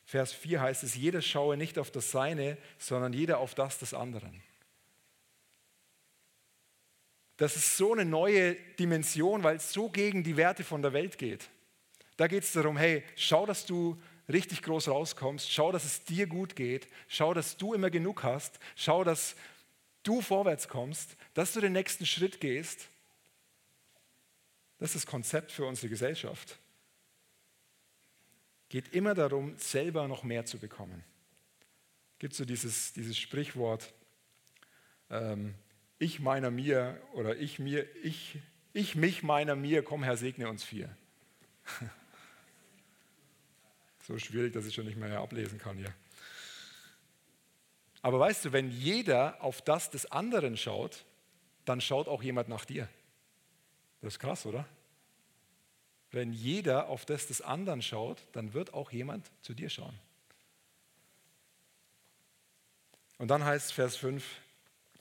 Vers 0.04 0.32
4 0.32 0.60
heißt 0.60 0.84
es, 0.84 0.94
jeder 0.94 1.20
schaue 1.20 1.56
nicht 1.56 1.78
auf 1.78 1.90
das 1.90 2.10
Seine, 2.10 2.56
sondern 2.78 3.12
jeder 3.12 3.38
auf 3.38 3.54
das 3.54 3.78
des 3.78 3.94
anderen. 3.94 4.42
Das 7.38 7.56
ist 7.56 7.76
so 7.76 7.92
eine 7.92 8.04
neue 8.04 8.54
Dimension, 8.78 9.44
weil 9.44 9.56
es 9.56 9.72
so 9.72 9.88
gegen 9.88 10.24
die 10.24 10.36
Werte 10.36 10.64
von 10.64 10.82
der 10.82 10.92
Welt 10.92 11.18
geht. 11.18 11.48
Da 12.16 12.26
geht 12.26 12.42
es 12.42 12.52
darum, 12.52 12.76
hey, 12.76 13.04
schau, 13.14 13.46
dass 13.46 13.64
du 13.64 13.96
richtig 14.28 14.60
groß 14.62 14.88
rauskommst, 14.88 15.50
schau, 15.50 15.70
dass 15.70 15.84
es 15.84 16.04
dir 16.04 16.26
gut 16.26 16.56
geht, 16.56 16.88
schau, 17.06 17.32
dass 17.32 17.56
du 17.56 17.74
immer 17.74 17.90
genug 17.90 18.24
hast, 18.24 18.58
schau, 18.74 19.04
dass 19.04 19.36
du 20.02 20.20
vorwärts 20.20 20.68
kommst, 20.68 21.16
dass 21.34 21.52
du 21.52 21.60
den 21.60 21.72
nächsten 21.72 22.06
Schritt 22.06 22.40
gehst. 22.40 22.88
Das 24.78 24.90
ist 24.90 25.04
das 25.04 25.06
Konzept 25.06 25.52
für 25.52 25.64
unsere 25.64 25.88
Gesellschaft. 25.88 26.58
Geht 28.68 28.92
immer 28.94 29.14
darum, 29.14 29.56
selber 29.58 30.08
noch 30.08 30.24
mehr 30.24 30.44
zu 30.44 30.58
bekommen. 30.58 31.04
Gibt 32.18 32.34
so 32.34 32.44
dieses, 32.44 32.92
dieses 32.94 33.16
Sprichwort, 33.16 33.94
ähm, 35.08 35.54
ich 35.98 36.20
meiner 36.20 36.50
mir 36.50 37.00
oder 37.12 37.36
ich 37.36 37.58
mir, 37.58 37.86
ich, 38.04 38.38
ich 38.72 38.94
mich 38.94 39.22
meiner 39.22 39.56
mir, 39.56 39.82
komm 39.82 40.02
Herr, 40.02 40.16
segne 40.16 40.48
uns 40.48 40.64
vier. 40.64 40.94
so 44.06 44.18
schwierig, 44.18 44.52
dass 44.52 44.66
ich 44.66 44.74
schon 44.74 44.86
nicht 44.86 44.96
mehr 44.96 45.20
ablesen 45.20 45.58
kann 45.58 45.76
hier. 45.76 45.92
Aber 48.00 48.20
weißt 48.20 48.44
du, 48.46 48.52
wenn 48.52 48.70
jeder 48.70 49.42
auf 49.42 49.60
das 49.60 49.90
des 49.90 50.06
anderen 50.06 50.56
schaut, 50.56 51.04
dann 51.64 51.80
schaut 51.80 52.08
auch 52.08 52.22
jemand 52.22 52.48
nach 52.48 52.64
dir. 52.64 52.88
Das 54.00 54.14
ist 54.14 54.18
krass, 54.20 54.46
oder? 54.46 54.66
Wenn 56.10 56.32
jeder 56.32 56.88
auf 56.88 57.04
das 57.04 57.26
des 57.26 57.42
anderen 57.42 57.82
schaut, 57.82 58.26
dann 58.32 58.54
wird 58.54 58.72
auch 58.72 58.92
jemand 58.92 59.30
zu 59.42 59.52
dir 59.52 59.68
schauen. 59.68 59.98
Und 63.18 63.28
dann 63.28 63.44
heißt 63.44 63.72
Vers 63.72 63.96
5, 63.96 64.24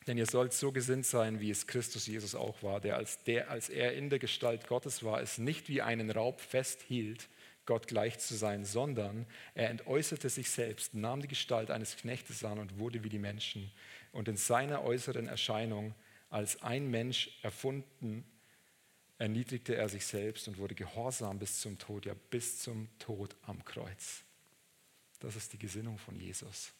denn 0.07 0.17
ihr 0.17 0.25
sollt 0.25 0.53
so 0.53 0.71
gesinnt 0.71 1.05
sein, 1.05 1.39
wie 1.41 1.51
es 1.51 1.67
Christus 1.67 2.07
Jesus 2.07 2.33
auch 2.33 2.63
war, 2.63 2.79
der 2.79 2.95
als, 2.95 3.23
der, 3.23 3.51
als 3.51 3.69
er 3.69 3.93
in 3.93 4.09
der 4.09 4.19
Gestalt 4.19 4.67
Gottes 4.67 5.03
war, 5.03 5.21
es 5.21 5.37
nicht 5.37 5.67
wie 5.67 5.81
einen 5.81 6.09
Raub 6.09 6.39
festhielt, 6.39 7.27
Gott 7.65 7.87
gleich 7.87 8.17
zu 8.17 8.35
sein, 8.35 8.63
sondern 8.63 9.25
er 9.53 9.69
entäußerte 9.69 10.29
sich 10.29 10.49
selbst, 10.49 10.93
nahm 10.93 11.21
die 11.21 11.27
Gestalt 11.27 11.69
eines 11.69 11.97
Knechtes 11.97 12.43
an 12.45 12.59
und 12.59 12.79
wurde 12.79 13.03
wie 13.03 13.09
die 13.09 13.19
Menschen. 13.19 13.71
Und 14.13 14.29
in 14.29 14.37
seiner 14.37 14.83
äußeren 14.83 15.27
Erscheinung 15.27 15.93
als 16.29 16.61
ein 16.63 16.89
Mensch 16.89 17.37
erfunden, 17.41 18.23
erniedrigte 19.17 19.75
er 19.75 19.89
sich 19.89 20.05
selbst 20.05 20.47
und 20.47 20.57
wurde 20.57 20.75
gehorsam 20.75 21.39
bis 21.39 21.59
zum 21.59 21.77
Tod, 21.77 22.05
ja 22.05 22.13
bis 22.29 22.59
zum 22.59 22.87
Tod 22.99 23.35
am 23.41 23.63
Kreuz. 23.65 24.23
Das 25.19 25.35
ist 25.35 25.51
die 25.53 25.59
Gesinnung 25.59 25.97
von 25.97 26.17
Jesus. 26.19 26.71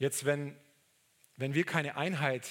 Jetzt, 0.00 0.24
wenn, 0.24 0.56
wenn 1.36 1.52
wir 1.52 1.64
keine 1.64 1.96
Einheit 1.98 2.48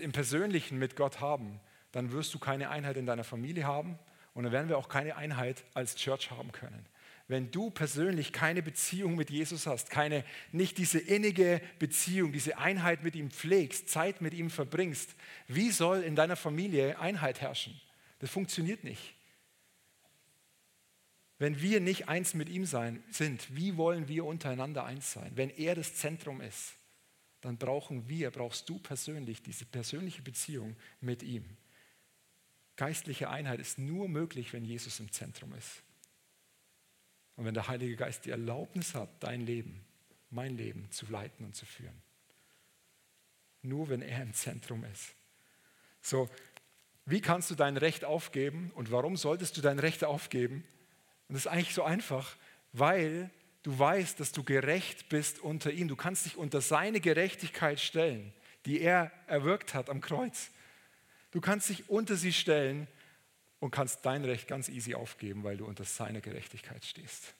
im 0.00 0.10
Persönlichen 0.10 0.76
mit 0.76 0.96
Gott 0.96 1.20
haben, 1.20 1.60
dann 1.92 2.10
wirst 2.10 2.34
du 2.34 2.40
keine 2.40 2.68
Einheit 2.68 2.96
in 2.96 3.06
deiner 3.06 3.22
Familie 3.22 3.64
haben 3.64 3.96
und 4.34 4.42
dann 4.42 4.52
werden 4.52 4.68
wir 4.68 4.76
auch 4.76 4.88
keine 4.88 5.14
Einheit 5.14 5.62
als 5.72 5.94
Church 5.94 6.32
haben 6.32 6.50
können. 6.50 6.84
Wenn 7.28 7.52
du 7.52 7.70
persönlich 7.70 8.32
keine 8.32 8.60
Beziehung 8.60 9.14
mit 9.14 9.30
Jesus 9.30 9.68
hast, 9.68 9.90
keine, 9.90 10.24
nicht 10.50 10.78
diese 10.78 10.98
innige 10.98 11.60
Beziehung, 11.78 12.32
diese 12.32 12.58
Einheit 12.58 13.04
mit 13.04 13.14
ihm 13.14 13.30
pflegst, 13.30 13.88
Zeit 13.88 14.20
mit 14.20 14.34
ihm 14.34 14.50
verbringst, 14.50 15.14
wie 15.46 15.70
soll 15.70 16.02
in 16.02 16.16
deiner 16.16 16.36
Familie 16.36 16.98
Einheit 16.98 17.40
herrschen? 17.40 17.80
Das 18.18 18.30
funktioniert 18.30 18.82
nicht. 18.82 19.14
Wenn 21.38 21.60
wir 21.60 21.80
nicht 21.80 22.08
eins 22.08 22.34
mit 22.34 22.48
ihm 22.48 22.66
sein, 22.66 23.02
sind, 23.10 23.54
wie 23.54 23.76
wollen 23.76 24.08
wir 24.08 24.24
untereinander 24.24 24.84
eins 24.84 25.12
sein? 25.12 25.30
Wenn 25.36 25.50
er 25.50 25.76
das 25.76 25.94
Zentrum 25.94 26.40
ist, 26.40 26.74
dann 27.40 27.56
brauchen 27.56 28.08
wir, 28.08 28.30
brauchst 28.32 28.68
du 28.68 28.78
persönlich 28.78 29.42
diese 29.42 29.64
persönliche 29.64 30.22
Beziehung 30.22 30.74
mit 31.00 31.22
ihm. 31.22 31.44
Geistliche 32.76 33.30
Einheit 33.30 33.60
ist 33.60 33.78
nur 33.78 34.08
möglich, 34.08 34.52
wenn 34.52 34.64
Jesus 34.64 34.98
im 34.98 35.12
Zentrum 35.12 35.54
ist. 35.54 35.82
Und 37.36 37.44
wenn 37.44 37.54
der 37.54 37.68
Heilige 37.68 37.94
Geist 37.94 38.24
die 38.24 38.30
Erlaubnis 38.30 38.94
hat, 38.94 39.08
dein 39.20 39.40
Leben, 39.40 39.84
mein 40.30 40.56
Leben 40.56 40.90
zu 40.90 41.06
leiten 41.06 41.44
und 41.44 41.54
zu 41.54 41.66
führen. 41.66 42.02
Nur 43.62 43.88
wenn 43.88 44.02
er 44.02 44.22
im 44.22 44.34
Zentrum 44.34 44.84
ist. 44.84 45.14
So, 46.00 46.28
wie 47.06 47.20
kannst 47.20 47.50
du 47.50 47.54
dein 47.54 47.76
Recht 47.76 48.04
aufgeben 48.04 48.72
und 48.74 48.90
warum 48.90 49.16
solltest 49.16 49.56
du 49.56 49.60
dein 49.60 49.78
Recht 49.78 50.04
aufgeben? 50.04 50.64
Und 51.28 51.34
das 51.34 51.46
ist 51.46 51.52
eigentlich 51.52 51.74
so 51.74 51.82
einfach, 51.82 52.36
weil 52.72 53.30
du 53.62 53.78
weißt, 53.78 54.18
dass 54.20 54.32
du 54.32 54.42
gerecht 54.42 55.08
bist 55.08 55.40
unter 55.40 55.70
ihm. 55.70 55.88
Du 55.88 55.96
kannst 55.96 56.24
dich 56.24 56.36
unter 56.36 56.60
seine 56.60 57.00
Gerechtigkeit 57.00 57.80
stellen, 57.80 58.32
die 58.66 58.80
er 58.80 59.12
erwirkt 59.26 59.74
hat 59.74 59.90
am 59.90 60.00
Kreuz. 60.00 60.50
Du 61.30 61.40
kannst 61.40 61.68
dich 61.68 61.88
unter 61.90 62.16
sie 62.16 62.32
stellen 62.32 62.88
und 63.60 63.70
kannst 63.70 64.06
dein 64.06 64.24
Recht 64.24 64.48
ganz 64.48 64.68
easy 64.68 64.94
aufgeben, 64.94 65.44
weil 65.44 65.56
du 65.56 65.66
unter 65.66 65.84
seiner 65.84 66.20
Gerechtigkeit 66.20 66.84
stehst. 66.84 67.34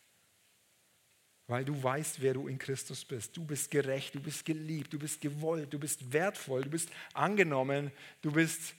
Weil 1.46 1.64
du 1.64 1.83
weißt, 1.83 2.20
wer 2.20 2.35
du 2.35 2.46
in 2.46 2.59
Christus 2.59 3.05
bist. 3.05 3.35
Du 3.35 3.44
bist 3.44 3.70
gerecht, 3.70 4.14
du 4.14 4.20
bist 4.20 4.44
geliebt, 4.44 4.92
du 4.92 4.98
bist 4.98 5.20
gewollt, 5.20 5.72
du 5.72 5.79
bist 5.79 6.12
wertvoll, 6.12 6.64
du 6.64 6.70
bist 6.70 6.90
angenommen, 7.14 7.90
du 8.20 8.33
bist 8.33 8.74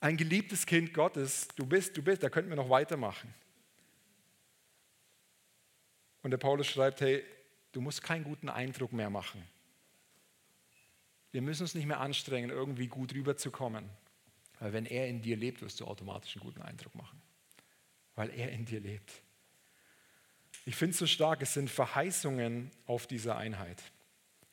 ein 0.00 0.16
geliebtes 0.16 0.66
Kind 0.66 0.92
Gottes. 0.92 1.48
Du 1.56 1.64
bist, 1.64 1.96
du 1.96 2.02
bist, 2.02 2.22
da 2.22 2.28
könnten 2.28 2.50
wir 2.50 2.56
noch 2.56 2.70
weitermachen. 2.70 3.32
Und 6.26 6.32
der 6.32 6.38
Paulus 6.38 6.66
schreibt, 6.66 7.02
hey, 7.02 7.22
du 7.70 7.80
musst 7.80 8.02
keinen 8.02 8.24
guten 8.24 8.48
Eindruck 8.48 8.92
mehr 8.92 9.10
machen. 9.10 9.46
Wir 11.30 11.40
müssen 11.40 11.62
uns 11.62 11.76
nicht 11.76 11.86
mehr 11.86 12.00
anstrengen, 12.00 12.50
irgendwie 12.50 12.88
gut 12.88 13.14
rüberzukommen. 13.14 13.88
Weil 14.58 14.72
wenn 14.72 14.86
er 14.86 15.06
in 15.06 15.22
dir 15.22 15.36
lebt, 15.36 15.62
wirst 15.62 15.78
du 15.78 15.84
automatisch 15.84 16.34
einen 16.34 16.44
guten 16.44 16.62
Eindruck 16.62 16.96
machen. 16.96 17.22
Weil 18.16 18.30
er 18.30 18.50
in 18.50 18.64
dir 18.64 18.80
lebt. 18.80 19.22
Ich 20.64 20.74
finde 20.74 20.94
es 20.94 20.98
so 20.98 21.06
stark, 21.06 21.42
es 21.42 21.54
sind 21.54 21.70
Verheißungen 21.70 22.72
auf 22.86 23.06
dieser 23.06 23.36
Einheit. 23.36 23.80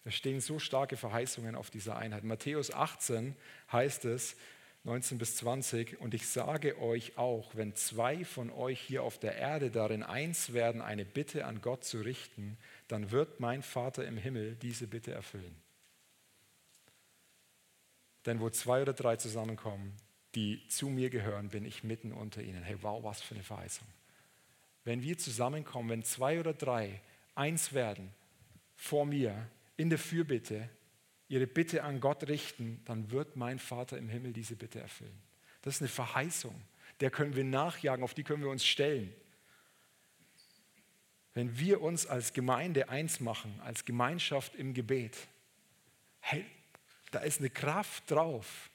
Da 0.04 0.12
stehen 0.12 0.42
so 0.42 0.60
starke 0.60 0.96
Verheißungen 0.96 1.56
auf 1.56 1.72
dieser 1.72 1.98
Einheit. 1.98 2.24
Matthäus 2.24 2.70
18 2.70 3.36
heißt 3.72 4.06
es, 4.06 4.36
19 4.84 5.18
bis 5.18 5.38
20. 5.38 6.00
Und 6.02 6.14
ich 6.14 6.28
sage 6.28 6.80
euch 6.80 7.18
auch, 7.18 7.56
wenn 7.56 7.76
zwei 7.76 8.26
von 8.26 8.50
euch 8.50 8.80
hier 8.80 9.04
auf 9.04 9.18
der 9.18 9.36
Erde 9.36 9.72
darin 9.72 10.04
eins 10.04 10.54
werden, 10.54 10.82
eine 10.82 11.06
Bitte 11.06 11.46
an 11.46 11.62
Gott 11.62 11.86
zu 11.86 12.02
richten, 12.02 12.58
dann 12.88 13.12
wird 13.12 13.40
mein 13.40 13.64
Vater 13.64 14.06
im 14.06 14.18
Himmel 14.18 14.56
diese 14.56 14.88
Bitte 14.88 15.14
erfüllen. 15.14 15.56
Denn 18.26 18.40
wo 18.40 18.50
zwei 18.50 18.82
oder 18.82 18.94
drei 18.94 19.16
zusammenkommen, 19.16 19.94
die 20.36 20.66
zu 20.68 20.88
mir 20.88 21.10
gehören, 21.10 21.50
bin 21.50 21.66
ich 21.66 21.84
mitten 21.84 22.12
unter 22.12 22.42
ihnen. 22.42 22.64
Hey, 22.64 22.78
wow, 22.82 23.04
was 23.04 23.22
für 23.22 23.36
eine 23.36 23.44
Verheißung. 23.44 23.88
Wenn 24.84 25.02
wir 25.02 25.18
zusammenkommen, 25.18 25.90
wenn 25.90 26.04
zwei 26.04 26.40
oder 26.40 26.54
drei 26.54 27.02
eins 27.36 27.74
werden 27.74 28.14
vor 28.76 29.06
mir 29.06 29.48
in 29.78 29.90
der 29.90 30.00
Fürbitte, 30.00 30.70
ihre 31.34 31.48
Bitte 31.48 31.84
an 31.84 32.00
Gott 32.00 32.28
richten, 32.28 32.80
dann 32.86 33.10
wird 33.10 33.36
mein 33.36 33.58
Vater 33.58 33.98
im 33.98 34.08
Himmel 34.08 34.34
diese 34.34 34.56
Bitte 34.56 34.80
erfüllen. 34.80 35.20
Das 35.64 35.76
ist 35.76 35.82
eine 35.82 35.90
Verheißung, 35.90 36.54
der 37.00 37.10
können 37.10 37.36
wir 37.36 37.44
nachjagen, 37.44 38.04
auf 38.04 38.14
die 38.14 38.24
können 38.24 38.44
wir 38.44 38.52
uns 38.52 38.64
stellen. 38.64 39.12
Wenn 41.34 41.58
wir 41.58 41.82
uns 41.82 42.06
als 42.06 42.34
Gemeinde 42.34 42.90
eins 42.90 43.20
machen, 43.20 43.60
als 43.64 43.84
Gemeinschaft 43.84 44.56
im 44.56 44.76
Gebet, 44.76 45.18
hey, 46.20 46.46
da 47.10 47.20
ist 47.20 47.40
eine 47.40 47.50
Kraft 47.50 48.12
drauf. 48.12 48.70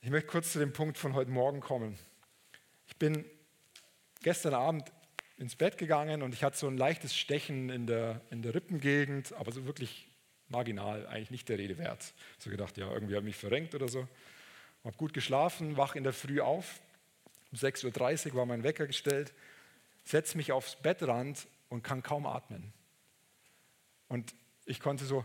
Ich 0.00 0.08
möchte 0.08 0.28
kurz 0.28 0.52
zu 0.52 0.58
dem 0.58 0.72
Punkt 0.72 0.96
von 0.96 1.12
heute 1.12 1.30
Morgen 1.30 1.60
kommen. 1.60 1.98
Ich 2.86 2.96
bin 2.96 3.26
gestern 4.22 4.54
Abend 4.54 4.90
ins 5.36 5.54
Bett 5.54 5.76
gegangen 5.76 6.22
und 6.22 6.32
ich 6.32 6.42
hatte 6.42 6.56
so 6.56 6.66
ein 6.66 6.78
leichtes 6.78 7.14
Stechen 7.14 7.68
in 7.68 7.86
der, 7.86 8.22
in 8.30 8.40
der 8.40 8.54
Rippengegend, 8.54 9.34
aber 9.34 9.52
so 9.52 9.66
wirklich 9.66 10.07
marginal, 10.48 11.06
eigentlich 11.06 11.30
nicht 11.30 11.48
der 11.48 11.58
Rede 11.58 11.78
wert. 11.78 12.12
So 12.38 12.50
gedacht, 12.50 12.76
ja, 12.76 12.90
irgendwie 12.90 13.14
habe 13.14 13.26
ich 13.26 13.34
mich 13.34 13.36
verrenkt 13.36 13.74
oder 13.74 13.88
so. 13.88 14.08
Habe 14.84 14.96
gut 14.96 15.12
geschlafen, 15.12 15.76
wach 15.76 15.94
in 15.94 16.04
der 16.04 16.12
Früh 16.12 16.40
auf 16.40 16.80
Um 17.52 17.58
6.30 17.58 18.28
Uhr 18.28 18.34
war 18.34 18.46
mein 18.46 18.62
Wecker 18.62 18.86
gestellt, 18.86 19.32
setze 20.04 20.36
mich 20.36 20.52
aufs 20.52 20.76
Bettrand 20.76 21.46
und 21.68 21.82
kann 21.82 22.02
kaum 22.02 22.26
atmen. 22.26 22.72
Und 24.08 24.34
ich 24.64 24.80
konnte 24.80 25.04
so, 25.04 25.24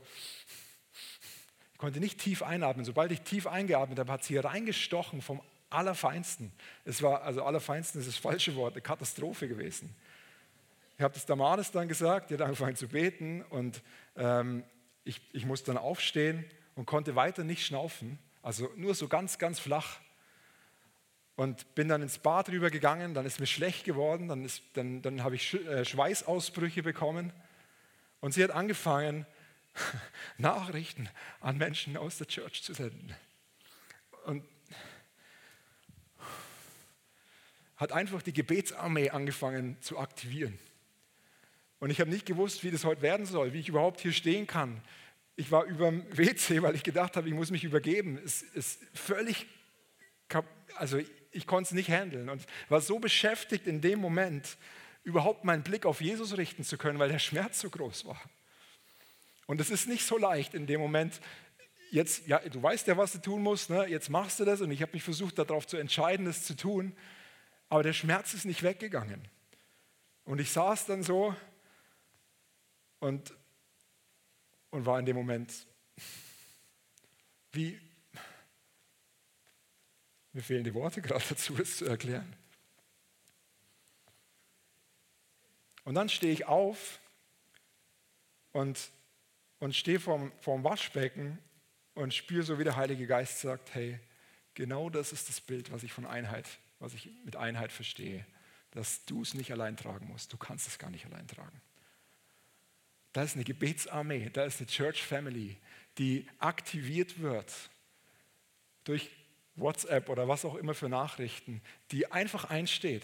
ich 1.73 1.77
konnte 1.77 1.99
nicht 1.99 2.19
tief 2.19 2.43
einatmen. 2.43 2.85
Sobald 2.85 3.11
ich 3.11 3.21
tief 3.21 3.47
eingeatmet 3.47 3.99
habe, 3.99 4.11
hat 4.11 4.21
es 4.21 4.27
hier 4.27 4.43
reingestochen 4.43 5.21
vom 5.21 5.41
Allerfeinsten. 5.69 6.51
Es 6.85 7.01
war, 7.01 7.23
also 7.23 7.43
Allerfeinsten 7.43 7.99
ist 7.99 8.07
das 8.07 8.17
falsche 8.17 8.55
Wort, 8.55 8.73
eine 8.73 8.81
Katastrophe 8.81 9.47
gewesen. 9.47 9.93
Ich 10.97 11.03
habe 11.03 11.13
das 11.13 11.25
Damaris 11.25 11.71
dann 11.71 11.87
gesagt, 11.87 12.29
die 12.29 12.35
hat 12.35 12.41
angefangen 12.41 12.75
zu 12.75 12.87
beten 12.87 13.41
und 13.49 13.81
ähm, 14.15 14.63
ich, 15.03 15.21
ich 15.33 15.45
musste 15.45 15.67
dann 15.67 15.77
aufstehen 15.77 16.45
und 16.75 16.85
konnte 16.85 17.15
weiter 17.15 17.43
nicht 17.43 17.65
schnaufen, 17.65 18.19
also 18.41 18.71
nur 18.75 18.95
so 18.95 19.07
ganz, 19.07 19.37
ganz 19.37 19.59
flach. 19.59 19.99
Und 21.35 21.73
bin 21.73 21.87
dann 21.87 22.03
ins 22.03 22.19
Bad 22.19 22.49
rübergegangen, 22.49 23.15
dann 23.15 23.25
ist 23.25 23.39
mir 23.39 23.47
schlecht 23.47 23.85
geworden, 23.85 24.27
dann, 24.27 24.47
dann, 24.73 25.01
dann 25.01 25.23
habe 25.23 25.35
ich 25.35 25.53
äh, 25.53 25.83
Schweißausbrüche 25.83 26.83
bekommen. 26.83 27.33
Und 28.19 28.33
sie 28.33 28.43
hat 28.43 28.51
angefangen, 28.51 29.25
Nachrichten 30.37 31.09
an 31.39 31.57
Menschen 31.57 31.97
aus 31.97 32.19
der 32.19 32.27
Church 32.27 32.61
zu 32.61 32.75
senden. 32.75 33.15
Und 34.25 34.45
hat 37.77 37.91
einfach 37.91 38.21
die 38.21 38.33
Gebetsarmee 38.33 39.09
angefangen 39.09 39.81
zu 39.81 39.97
aktivieren. 39.97 40.57
Und 41.83 41.89
ich 41.89 41.99
habe 41.99 42.09
nicht 42.09 42.25
gewusst, 42.25 42.63
wie 42.63 42.71
das 42.71 42.85
heute 42.85 43.01
werden 43.01 43.25
soll, 43.25 43.51
wie 43.51 43.59
ich 43.59 43.67
überhaupt 43.67 43.99
hier 43.99 44.13
stehen 44.13 44.47
kann. 44.47 44.81
Ich 45.35 45.51
war 45.51 45.65
über 45.65 45.91
dem 45.91 46.05
WC, 46.17 46.61
weil 46.61 46.75
ich 46.75 46.83
gedacht 46.83 47.17
habe, 47.17 47.27
ich 47.27 47.33
muss 47.33 47.51
mich 47.51 47.65
übergeben. 47.65 48.17
Es 48.23 48.41
ist 48.41 48.79
völlig, 48.93 49.47
also 50.77 50.97
ich 51.31 51.45
konnte 51.45 51.67
es 51.67 51.71
nicht 51.73 51.89
handeln 51.89 52.29
und 52.29 52.45
war 52.69 52.79
so 52.79 52.99
beschäftigt 52.99 53.67
in 53.67 53.81
dem 53.81 53.99
Moment, 53.99 54.57
überhaupt 55.03 55.43
meinen 55.43 55.61
Blick 55.63 55.85
auf 55.85 55.99
Jesus 55.99 56.37
richten 56.37 56.63
zu 56.63 56.77
können, 56.77 56.99
weil 56.99 57.09
der 57.09 57.19
Schmerz 57.19 57.59
so 57.59 57.69
groß 57.69 58.05
war. 58.05 58.21
Und 59.45 59.59
es 59.59 59.69
ist 59.69 59.89
nicht 59.89 60.05
so 60.05 60.17
leicht 60.17 60.53
in 60.53 60.67
dem 60.67 60.79
Moment, 60.79 61.19
jetzt, 61.91 62.27
ja, 62.27 62.39
du 62.39 62.63
weißt 62.63 62.87
ja, 62.87 62.95
was 62.95 63.11
du 63.11 63.17
tun 63.17 63.41
musst, 63.41 63.69
ne? 63.69 63.87
jetzt 63.87 64.09
machst 64.09 64.39
du 64.39 64.45
das 64.45 64.61
und 64.61 64.71
ich 64.71 64.81
habe 64.81 64.93
mich 64.93 65.03
versucht, 65.03 65.37
darauf 65.37 65.67
zu 65.67 65.75
entscheiden, 65.75 66.27
das 66.27 66.45
zu 66.45 66.55
tun, 66.55 66.95
aber 67.67 67.83
der 67.83 67.91
Schmerz 67.91 68.33
ist 68.33 68.45
nicht 68.45 68.63
weggegangen. 68.63 69.27
Und 70.23 70.39
ich 70.39 70.49
saß 70.49 70.85
dann 70.85 71.03
so 71.03 71.35
und, 73.03 73.35
und 74.71 74.85
war 74.85 74.97
in 74.97 75.05
dem 75.05 75.17
Moment 75.17 75.67
wie, 77.51 77.77
mir 80.31 80.41
fehlen 80.41 80.63
die 80.63 80.73
Worte 80.73 81.01
gerade 81.01 81.23
dazu, 81.27 81.57
es 81.57 81.77
zu 81.77 81.85
erklären. 81.85 82.33
Und 85.83 85.95
dann 85.95 86.07
stehe 86.07 86.31
ich 86.31 86.45
auf 86.45 87.01
und, 88.53 88.89
und 89.59 89.75
stehe 89.75 89.99
vorm, 89.99 90.31
vorm 90.39 90.63
Waschbecken 90.63 91.37
und 91.95 92.13
spüre 92.13 92.43
so, 92.43 92.57
wie 92.57 92.63
der 92.63 92.77
Heilige 92.77 93.05
Geist 93.05 93.41
sagt, 93.41 93.75
hey, 93.75 93.99
genau 94.53 94.89
das 94.89 95.11
ist 95.11 95.27
das 95.27 95.41
Bild, 95.41 95.73
was 95.73 95.83
ich 95.83 95.91
von 95.91 96.05
Einheit, 96.05 96.47
was 96.79 96.93
ich 96.93 97.09
mit 97.25 97.35
Einheit 97.35 97.73
verstehe, 97.73 98.25
dass 98.71 99.03
du 99.03 99.21
es 99.21 99.33
nicht 99.33 99.51
allein 99.51 99.75
tragen 99.75 100.07
musst. 100.07 100.31
Du 100.31 100.37
kannst 100.37 100.69
es 100.69 100.79
gar 100.79 100.89
nicht 100.89 101.05
allein 101.05 101.27
tragen. 101.27 101.61
Da 103.13 103.23
ist 103.23 103.35
eine 103.35 103.43
Gebetsarmee, 103.43 104.29
da 104.33 104.43
ist 104.43 104.59
eine 104.59 104.67
Church 104.67 105.03
Family, 105.03 105.55
die 105.99 106.27
aktiviert 106.39 107.21
wird 107.21 107.53
durch 108.83 109.11
WhatsApp 109.55 110.09
oder 110.09 110.27
was 110.27 110.45
auch 110.45 110.55
immer 110.55 110.73
für 110.73 110.89
Nachrichten, 110.89 111.61
die 111.91 112.11
einfach 112.11 112.45
einsteht. 112.45 113.03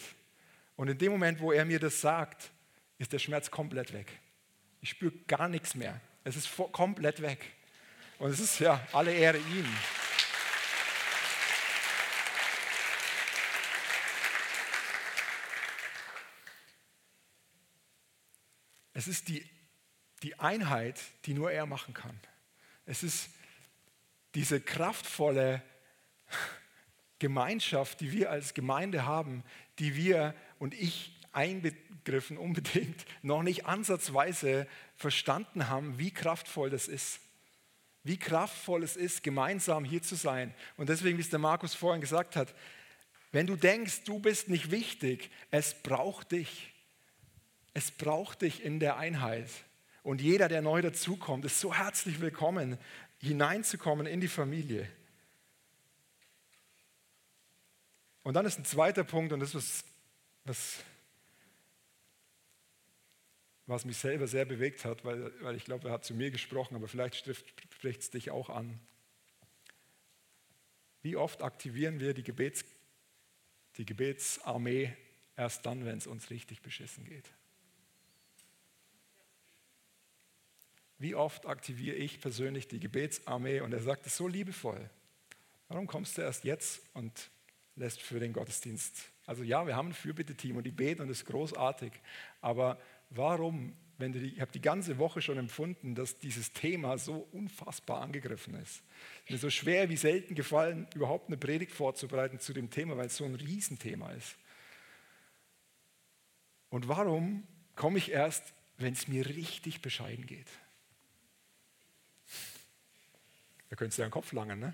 Und 0.76 0.88
in 0.88 0.98
dem 0.98 1.12
Moment, 1.12 1.40
wo 1.40 1.52
er 1.52 1.64
mir 1.64 1.80
das 1.80 2.02
sagt, 2.02 2.50
ist 2.98 3.14
der 3.14 3.20
Schmerz 3.20 3.52
komplett 3.52 3.94
weg. 3.94 4.20
Ich 4.82 4.90
spüre 4.90 5.14
gar 5.28 5.48
nichts 5.48 5.76
mehr. 5.76 6.02
Es 6.24 6.36
ist 6.36 6.50
komplett 6.72 7.22
weg. 7.22 7.46
Und 8.18 8.32
es 8.32 8.40
ist 8.40 8.60
ja 8.60 8.86
alle 8.92 9.14
Ehre 9.14 9.38
ihm. 9.38 9.68
Es 18.94 19.08
ist 19.08 19.30
die 19.30 19.46
die 20.24 20.40
Einheit, 20.40 21.00
die 21.26 21.34
nur 21.34 21.52
er 21.52 21.66
machen 21.66 21.94
kann. 21.94 22.20
Es 22.86 23.04
ist 23.04 23.30
diese 24.36 24.60
kraftvolle 24.60 25.62
Gemeinschaft, 27.20 28.02
die 28.02 28.12
wir 28.12 28.32
als 28.32 28.54
Gemeinde 28.54 29.06
haben, 29.06 29.44
die 29.80 29.96
wir 29.96 30.34
und 30.58 30.74
ich 30.74 31.14
einbegriffen 31.32 32.38
unbedingt 32.38 33.06
noch 33.22 33.44
nicht 33.44 33.66
ansatzweise 33.66 34.68
verstanden 34.96 35.70
haben, 35.70 36.00
wie 36.00 36.12
kraftvoll 36.12 36.70
das 36.70 36.88
ist. 36.88 37.20
Wie 38.04 38.18
kraftvoll 38.18 38.84
es 38.84 38.96
ist, 38.96 39.24
gemeinsam 39.24 39.84
hier 39.84 40.02
zu 40.02 40.16
sein. 40.16 40.54
Und 40.78 40.90
deswegen, 40.90 41.18
wie 41.18 41.22
es 41.22 41.30
der 41.30 41.40
Markus 41.40 41.76
vorhin 41.76 42.02
gesagt 42.02 42.36
hat, 42.36 42.56
wenn 43.32 43.46
du 43.46 43.56
denkst, 43.56 44.04
du 44.06 44.20
bist 44.20 44.50
nicht 44.50 44.72
wichtig, 44.72 45.30
es 45.52 45.76
braucht 45.76 46.32
dich. 46.32 46.74
Es 47.74 47.92
braucht 47.92 48.42
dich 48.42 48.64
in 48.64 48.80
der 48.80 48.98
Einheit. 48.98 49.50
Und 50.04 50.22
jeder, 50.22 50.48
der 50.48 50.62
neu 50.62 50.82
dazukommt, 50.82 51.46
ist 51.46 51.60
so 51.60 51.74
herzlich 51.74 52.22
willkommen, 52.22 52.78
hineinzukommen 53.18 54.08
in 54.08 54.22
die 54.22 54.28
Familie. 54.28 54.90
Und 58.24 58.34
dann 58.34 58.46
ist 58.46 58.60
ein 58.60 58.66
zweiter 58.66 59.04
Punkt, 59.04 59.34
und 59.34 59.40
das 59.40 59.56
ist 59.56 59.86
was, 60.46 60.84
was 63.66 63.86
mich 63.86 63.98
selber 63.98 64.28
sehr 64.28 64.46
bewegt 64.46 64.86
hat, 64.86 65.06
weil, 65.06 65.32
weil 65.42 65.56
ich 65.56 65.66
glaube, 65.66 65.90
er 65.90 65.94
hat 65.94 66.06
zu 66.06 66.14
mir 66.14 66.32
gesprochen, 66.32 66.76
aber 66.76 66.88
vielleicht 66.88 67.16
spricht 67.16 68.02
es 68.02 68.10
dich 68.10 68.32
auch 68.32 68.50
an. 68.50 68.80
Wie 71.02 71.16
oft 71.16 71.44
aktivieren 71.44 72.00
wir 72.00 72.14
die, 72.14 72.24
Gebets, 72.24 72.66
die 73.78 73.86
Gebetsarmee 73.86 74.96
erst 75.38 75.66
dann, 75.66 75.86
wenn 75.86 75.98
es 75.98 76.08
uns 76.08 76.30
richtig 76.30 76.62
beschissen 76.62 77.06
geht? 77.06 77.32
Wie 81.00 81.16
oft 81.16 81.46
aktiviere 81.46 81.96
ich 81.96 82.20
persönlich 82.20 82.68
die 82.68 82.80
Gebetsarmee? 82.80 83.62
Und 83.62 83.74
er 83.74 83.82
sagt 83.82 84.06
es 84.06 84.18
so 84.18 84.28
liebevoll. 84.28 84.90
Warum 85.70 85.88
kommst 85.88 86.18
du 86.18 86.22
erst 86.22 86.44
jetzt 86.44 86.82
und 86.94 87.32
lässt 87.76 88.02
für 88.02 88.20
den 88.20 88.34
Gottesdienst? 88.34 89.06
Also 89.26 89.44
ja, 89.44 89.66
wir 89.66 89.78
haben 89.78 89.90
ein 89.90 89.94
Fürbitte-Team 89.94 90.58
und 90.58 90.64
die 90.64 90.72
beten 90.72 91.02
und 91.02 91.08
das 91.08 91.20
ist 91.20 91.26
großartig. 91.26 91.94
Aber 92.42 92.78
warum, 93.12 93.78
wenn 93.98 94.12
du 94.12 94.20
die, 94.20 94.34
ich 94.34 94.42
habe 94.42 94.52
die 94.52 94.62
ganze 94.62 94.98
Woche 94.98 95.22
schon 95.22 95.38
empfunden, 95.38 95.96
dass 95.96 96.18
dieses 96.18 96.52
Thema 96.52 96.98
so 96.98 97.28
unfassbar 97.32 98.02
angegriffen 98.02 98.56
ist. 98.56 98.82
Mir 99.30 99.38
so 99.38 99.50
schwer 99.50 99.90
wie 99.90 99.98
selten 99.98 100.36
gefallen, 100.36 100.88
überhaupt 100.96 101.28
eine 101.28 101.38
Predigt 101.38 101.72
vorzubereiten 101.72 102.40
zu 102.40 102.52
dem 102.52 102.70
Thema, 102.70 102.98
weil 102.98 103.08
es 103.08 103.16
so 103.16 103.24
ein 103.24 103.36
Riesenthema 103.36 104.12
ist. 104.12 104.36
Und 106.70 106.88
warum 106.88 107.44
komme 107.76 108.00
ich 108.00 108.12
erst, 108.12 108.54
wenn 108.78 108.94
es 108.94 109.08
mir 109.08 109.26
richtig 109.28 109.82
bescheiden 109.82 110.26
geht? 110.26 110.48
Da 113.70 113.76
könntest 113.76 113.98
du 113.98 114.02
ja 114.02 114.08
den 114.08 114.12
Kopf 114.12 114.32
langen, 114.32 114.60
ne? 114.60 114.74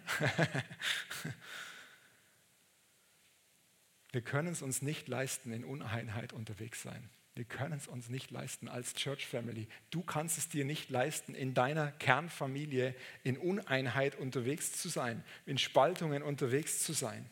Wir 4.12 4.21
können 4.21 4.47
es 4.47 4.62
uns 4.62 4.81
nicht 4.81 5.10
leisten, 5.10 5.51
in 5.51 5.65
Uneinheit 5.65 6.31
unterwegs 6.31 6.81
sein. 6.81 7.10
Wir 7.36 7.43
können 7.43 7.73
es 7.73 7.88
uns 7.88 8.08
nicht 8.08 8.31
leisten 8.31 8.69
als 8.69 8.93
Church 8.93 9.27
Family. 9.27 9.67
Du 9.89 10.01
kannst 10.01 10.38
es 10.38 10.47
dir 10.47 10.63
nicht 10.63 10.89
leisten, 10.89 11.36
in 11.36 11.53
deiner 11.53 11.91
Kernfamilie 11.91 12.95
in 13.25 13.38
Uneinheit 13.38 14.15
unterwegs 14.15 14.71
zu 14.71 14.88
sein, 14.88 15.21
in 15.45 15.58
Spaltungen 15.58 16.23
unterwegs 16.23 16.81
zu 16.81 16.93
sein. 16.93 17.29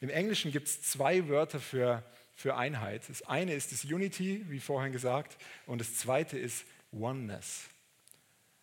Im 0.00 0.08
Englischen 0.08 0.50
gibt 0.50 0.68
es 0.68 0.80
zwei 0.80 1.28
Wörter 1.28 1.60
für, 1.60 2.02
für 2.34 2.56
Einheit. 2.56 3.06
Das 3.10 3.20
eine 3.20 3.52
ist 3.52 3.72
das 3.72 3.84
Unity, 3.84 4.46
wie 4.48 4.60
vorhin 4.60 4.92
gesagt, 4.92 5.36
und 5.66 5.78
das 5.82 5.96
zweite 5.96 6.38
ist 6.38 6.64
Oneness. 6.90 7.64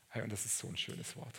Hey, 0.09 0.23
und 0.23 0.31
das 0.31 0.45
ist 0.45 0.57
so 0.57 0.67
ein 0.67 0.77
schönes 0.77 1.15
Wort. 1.15 1.35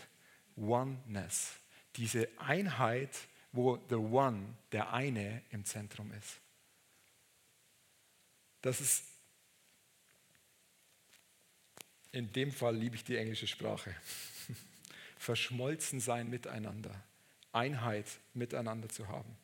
Oneness. 0.56 1.56
Diese 1.96 2.28
Einheit, 2.38 3.10
wo 3.52 3.78
the 3.88 3.96
One, 3.96 4.54
der 4.72 4.92
eine, 4.92 5.42
im 5.50 5.64
Zentrum 5.64 6.12
ist. 6.12 6.40
Das 8.62 8.80
ist, 8.80 9.04
in 12.12 12.32
dem 12.32 12.50
Fall 12.50 12.76
liebe 12.76 12.96
ich 12.96 13.04
die 13.04 13.16
englische 13.16 13.46
Sprache. 13.46 13.94
Verschmolzen 15.18 16.00
sein 16.00 16.28
miteinander. 16.28 16.94
Einheit 17.52 18.06
miteinander 18.34 18.88
zu 18.88 19.08
haben. 19.08 19.36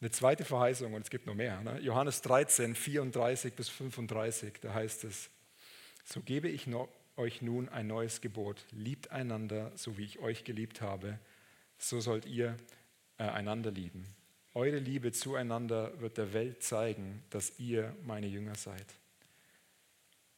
Eine 0.00 0.10
zweite 0.10 0.44
Verheißung, 0.44 0.94
und 0.94 1.02
es 1.02 1.10
gibt 1.10 1.26
noch 1.26 1.34
mehr. 1.34 1.60
Ne? 1.60 1.78
Johannes 1.80 2.22
13, 2.22 2.74
34 2.74 3.52
bis 3.52 3.68
35, 3.68 4.54
da 4.60 4.72
heißt 4.72 5.04
es, 5.04 5.28
so 6.04 6.20
gebe 6.20 6.48
ich 6.48 6.66
noch 6.66 6.88
euch 7.16 7.42
nun 7.42 7.68
ein 7.68 7.86
neues 7.86 8.20
Gebot. 8.20 8.64
Liebt 8.70 9.10
einander, 9.10 9.72
so 9.76 9.98
wie 9.98 10.04
ich 10.04 10.18
euch 10.18 10.44
geliebt 10.44 10.80
habe. 10.80 11.18
So 11.78 12.00
sollt 12.00 12.26
ihr 12.26 12.56
äh, 13.18 13.24
einander 13.24 13.70
lieben. 13.70 14.06
Eure 14.54 14.78
Liebe 14.78 15.12
zueinander 15.12 15.98
wird 16.00 16.18
der 16.18 16.32
Welt 16.32 16.62
zeigen, 16.62 17.22
dass 17.30 17.58
ihr 17.58 17.94
meine 18.04 18.26
Jünger 18.26 18.56
seid. 18.56 18.86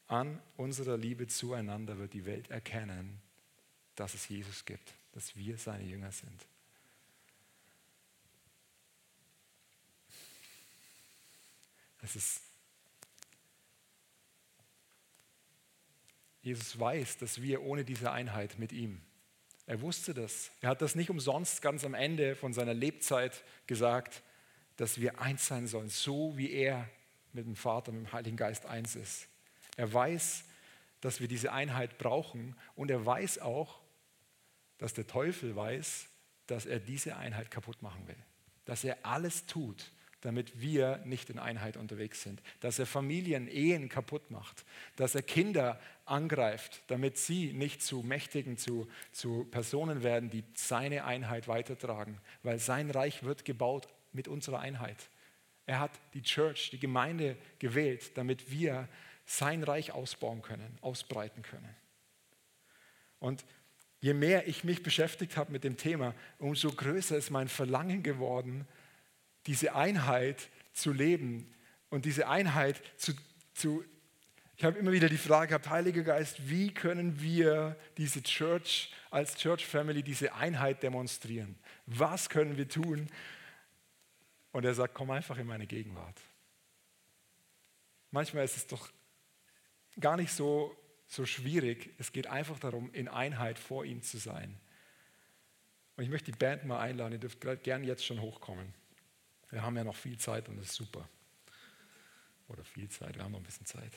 An 0.07 0.41
unserer 0.57 0.99
Liebe 0.99 1.27
zueinander 1.27 1.99
wird 1.99 2.13
die 2.13 2.27
Welt 2.27 2.51
erkennen, 2.51 3.21
dass 3.97 4.15
es 4.15 4.29
Jesus 4.29 4.65
gibt, 4.65 4.93
dass 5.13 5.35
wir 5.37 5.57
seine 5.57 5.85
Jünger 5.85 6.13
sind. 6.13 6.47
Es 12.03 12.17
ist 12.17 12.43
Jesus 16.43 16.79
weiß, 16.79 17.19
dass 17.19 17.41
wir 17.41 17.63
ohne 17.63 17.85
diese 17.85 18.11
Einheit 18.11 18.59
mit 18.59 18.73
ihm, 18.73 19.01
er 19.67 19.81
wusste 19.81 20.13
das. 20.13 20.51
Er 20.61 20.71
hat 20.71 20.83
das 20.83 20.95
nicht 20.95 21.09
umsonst 21.09 21.63
ganz 21.63 21.85
am 21.85 21.95
Ende 21.95 22.35
von 22.35 22.53
seiner 22.53 22.75
Lebzeit 22.75 23.45
gesagt, 23.67 24.23
dass 24.77 25.01
wir 25.01 25.21
eins 25.21 25.47
sein 25.47 25.67
sollen, 25.69 25.89
so 25.89 26.37
wie 26.37 26.51
er 26.51 26.89
mit 27.33 27.47
dem 27.47 27.57
Vater, 27.57 27.93
mit 27.93 28.07
dem 28.07 28.13
Heiligen 28.13 28.37
Geist 28.37 28.67
eins 28.67 28.97
ist. 28.97 29.29
Er 29.77 29.93
weiß, 29.93 30.45
dass 31.01 31.21
wir 31.21 31.29
diese 31.29 31.53
Einheit 31.53 31.99
brauchen 31.99 32.57
und 32.75 32.91
er 32.91 33.07
weiß 33.07 33.39
auch, 33.39 33.81
dass 34.79 34.95
der 34.95 35.07
Teufel 35.07 35.55
weiß, 35.55 36.09
dass 36.47 36.67
er 36.67 36.81
diese 36.81 37.17
Einheit 37.17 37.51
kaputt 37.51 37.83
machen 37.83 38.07
will. 38.09 38.17
Dass 38.65 38.85
er 38.85 38.99
alles 39.05 39.47
tut, 39.47 39.93
damit 40.23 40.61
wir 40.61 40.99
nicht 41.05 41.31
in 41.31 41.39
Einheit 41.39 41.77
unterwegs 41.77 42.23
sind. 42.23 42.43
Dass 42.61 42.79
er 42.79 42.87
Familien, 42.87 43.49
Ehen 43.49 43.89
kaputt 43.89 44.31
macht. 44.31 44.65
Dass 44.97 45.15
er 45.15 45.23
Kinder 45.23 45.79
angreift, 46.07 46.83
damit 46.87 47.19
sie 47.19 47.53
nicht 47.53 47.83
zu 47.83 48.03
Mächtigen, 48.03 48.57
zu, 48.57 48.89
zu 49.11 49.45
Personen 49.51 50.03
werden, 50.03 50.31
die 50.31 50.45
seine 50.55 51.05
Einheit 51.05 51.49
weitertragen. 51.49 52.19
Weil 52.43 52.59
sein 52.59 52.91
Reich 52.91 53.25
wird 53.25 53.45
gebaut 53.45 53.89
mit 54.13 54.29
unserer 54.29 54.61
Einheit. 54.61 55.09
Er 55.67 55.81
hat 55.81 55.93
die 56.15 56.23
Church, 56.23 56.71
die 56.71 56.79
Gemeinde 56.79 57.37
gewählt, 57.59 58.17
damit 58.17 58.51
wir 58.51 58.89
sein 59.25 59.63
Reich 59.63 59.93
ausbauen 59.93 60.43
können, 60.43 60.79
ausbreiten 60.81 61.43
können. 61.43 61.75
Und 63.19 63.45
je 64.01 64.15
mehr 64.15 64.49
ich 64.49 64.65
mich 64.65 64.83
beschäftigt 64.83 65.37
habe 65.37 65.53
mit 65.53 65.65
dem 65.65 65.77
Thema, 65.77 66.15
umso 66.39 66.71
größer 66.73 67.17
ist 67.17 67.31
mein 67.31 67.49
Verlangen 67.49 68.03
geworden, 68.03 68.67
diese 69.47 69.75
Einheit 69.75 70.49
zu 70.73 70.93
leben 70.93 71.53
und 71.91 72.05
diese 72.05 72.29
Einheit 72.29 72.81
zu, 72.97 73.13
zu 73.55 73.85
ich 74.57 74.65
habe 74.65 74.79
immer 74.79 74.93
wieder 74.93 75.09
die 75.09 75.19
Frage 75.19 75.49
gehabt, 75.49 75.71
Heiliger 75.71 76.03
Geist, 76.03 76.49
wie 76.49 76.73
können 76.73 77.21
wir 77.21 77.77
diese 77.97 78.23
Church 78.23 78.93
als 79.11 79.37
Church 79.37 79.67
Family, 79.67 80.03
diese 80.03 80.35
Einheit 80.35 80.83
demonstrieren? 80.83 81.59
Was 81.87 82.29
können 82.29 82.57
wir 82.57 82.69
tun? 82.69 83.09
Und 84.53 84.65
er 84.65 84.75
sagt, 84.75 84.95
komm 84.95 85.11
einfach 85.11 85.37
in 85.39 85.47
meine 85.47 85.67
Gegenwart. 85.67 86.21
Manchmal 88.13 88.45
ist 88.45 88.57
es 88.57 88.67
doch 88.67 88.89
gar 89.99 90.17
nicht 90.17 90.33
so, 90.33 90.77
so 91.07 91.27
schwierig. 91.27 91.93
Es 91.99 92.13
geht 92.13 92.27
einfach 92.27 92.59
darum, 92.61 92.93
in 92.93 93.09
Einheit 93.09 93.59
vor 93.59 93.85
ihm 93.85 94.03
zu 94.03 94.19
sein. 94.19 94.61
Und 95.97 96.05
ich 96.05 96.11
möchte 96.11 96.31
die 96.31 96.39
Band 96.39 96.65
mal 96.65 96.79
einladen, 96.79 97.15
ihr 97.15 97.19
dürft 97.19 97.41
gerne 97.41 97.85
jetzt 97.85 98.05
schon 98.05 98.21
hochkommen. 98.21 98.75
Wir 99.53 99.62
haben 99.62 99.77
ja 99.77 99.85
noch 99.85 99.95
viel 99.95 100.19
Zeit 100.19 100.49
und 100.49 100.57
das 100.57 100.71
ist 100.71 100.75
super. 100.75 101.07
Oder 102.49 102.65
viel 102.65 102.88
Zeit, 102.88 103.15
wir 103.17 103.23
haben 103.23 103.33
noch 103.33 103.38
ein 103.38 103.45
bisschen 103.45 103.67
Zeit. 103.67 103.93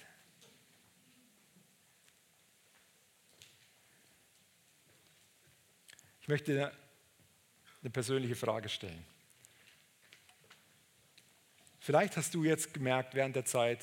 Ich 6.20 6.28
möchte 6.28 6.74
eine 7.82 7.90
persönliche 7.90 8.36
Frage 8.36 8.68
stellen. 8.68 9.06
Vielleicht 11.80 12.18
hast 12.18 12.34
du 12.34 12.44
jetzt 12.44 12.74
gemerkt 12.74 13.14
während 13.14 13.38
der 13.38 13.46
Zeit, 13.46 13.80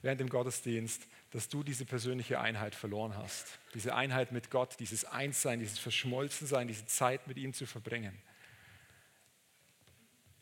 während 0.00 0.20
dem 0.20 0.30
Gottesdienst, 0.30 1.06
dass 1.32 1.48
du 1.48 1.62
diese 1.62 1.84
persönliche 1.84 2.40
Einheit 2.40 2.74
verloren 2.74 3.16
hast. 3.16 3.58
Diese 3.74 3.94
Einheit 3.94 4.32
mit 4.32 4.50
Gott, 4.50 4.76
dieses 4.80 5.04
Einssein, 5.04 5.58
dieses 5.60 5.78
Verschmolzensein, 5.78 6.66
diese 6.66 6.86
Zeit 6.86 7.26
mit 7.26 7.36
ihm 7.36 7.52
zu 7.52 7.66
verbringen. 7.66 8.16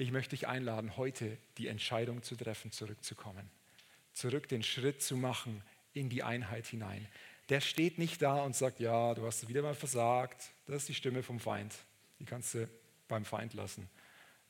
Ich 0.01 0.13
möchte 0.13 0.31
dich 0.31 0.47
einladen, 0.47 0.97
heute 0.97 1.37
die 1.59 1.67
Entscheidung 1.67 2.23
zu 2.23 2.37
treffen, 2.37 2.71
zurückzukommen. 2.71 3.51
Zurück 4.13 4.49
den 4.49 4.63
Schritt 4.63 5.03
zu 5.03 5.17
machen 5.17 5.63
in 5.93 6.09
die 6.09 6.23
Einheit 6.23 6.67
hinein. 6.67 7.07
Der 7.49 7.61
steht 7.61 7.99
nicht 7.99 8.23
da 8.23 8.43
und 8.43 8.55
sagt, 8.55 8.79
ja, 8.79 9.15
du 9.15 9.27
hast 9.27 9.49
wieder 9.49 9.63
mal 9.63 9.75
versagt. 9.75 10.53
Das 10.67 10.77
ist 10.77 10.89
die 10.89 10.95
Stimme 10.95 11.25
vom 11.25 11.41
Feind. 11.41 11.75
Die 12.21 12.25
kannst 12.25 12.55
du 12.55 12.69
beim 13.09 13.25
Feind 13.25 13.55
lassen. 13.55 13.91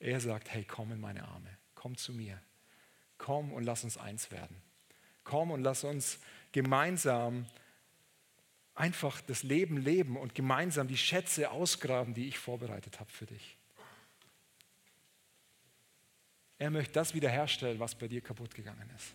Er 0.00 0.20
sagt, 0.20 0.50
hey, 0.50 0.64
komm 0.64 0.92
in 0.92 1.00
meine 1.00 1.26
Arme. 1.26 1.56
Komm 1.74 1.96
zu 1.96 2.12
mir. 2.12 2.40
Komm 3.16 3.52
und 3.52 3.64
lass 3.64 3.84
uns 3.84 3.96
eins 3.96 4.30
werden. 4.30 4.56
Komm 5.24 5.50
und 5.50 5.62
lass 5.62 5.82
uns 5.82 6.18
gemeinsam 6.52 7.46
einfach 8.74 9.20
das 9.22 9.42
Leben 9.42 9.78
leben 9.78 10.16
und 10.16 10.34
gemeinsam 10.34 10.88
die 10.88 10.96
Schätze 10.96 11.50
ausgraben, 11.50 12.14
die 12.14 12.28
ich 12.28 12.38
vorbereitet 12.38 13.00
habe 13.00 13.10
für 13.10 13.26
dich. 13.26 13.57
Er 16.58 16.70
möchte 16.70 16.92
das 16.94 17.14
wiederherstellen, 17.14 17.78
was 17.78 17.94
bei 17.94 18.08
dir 18.08 18.20
kaputt 18.20 18.54
gegangen 18.54 18.90
ist. 18.96 19.14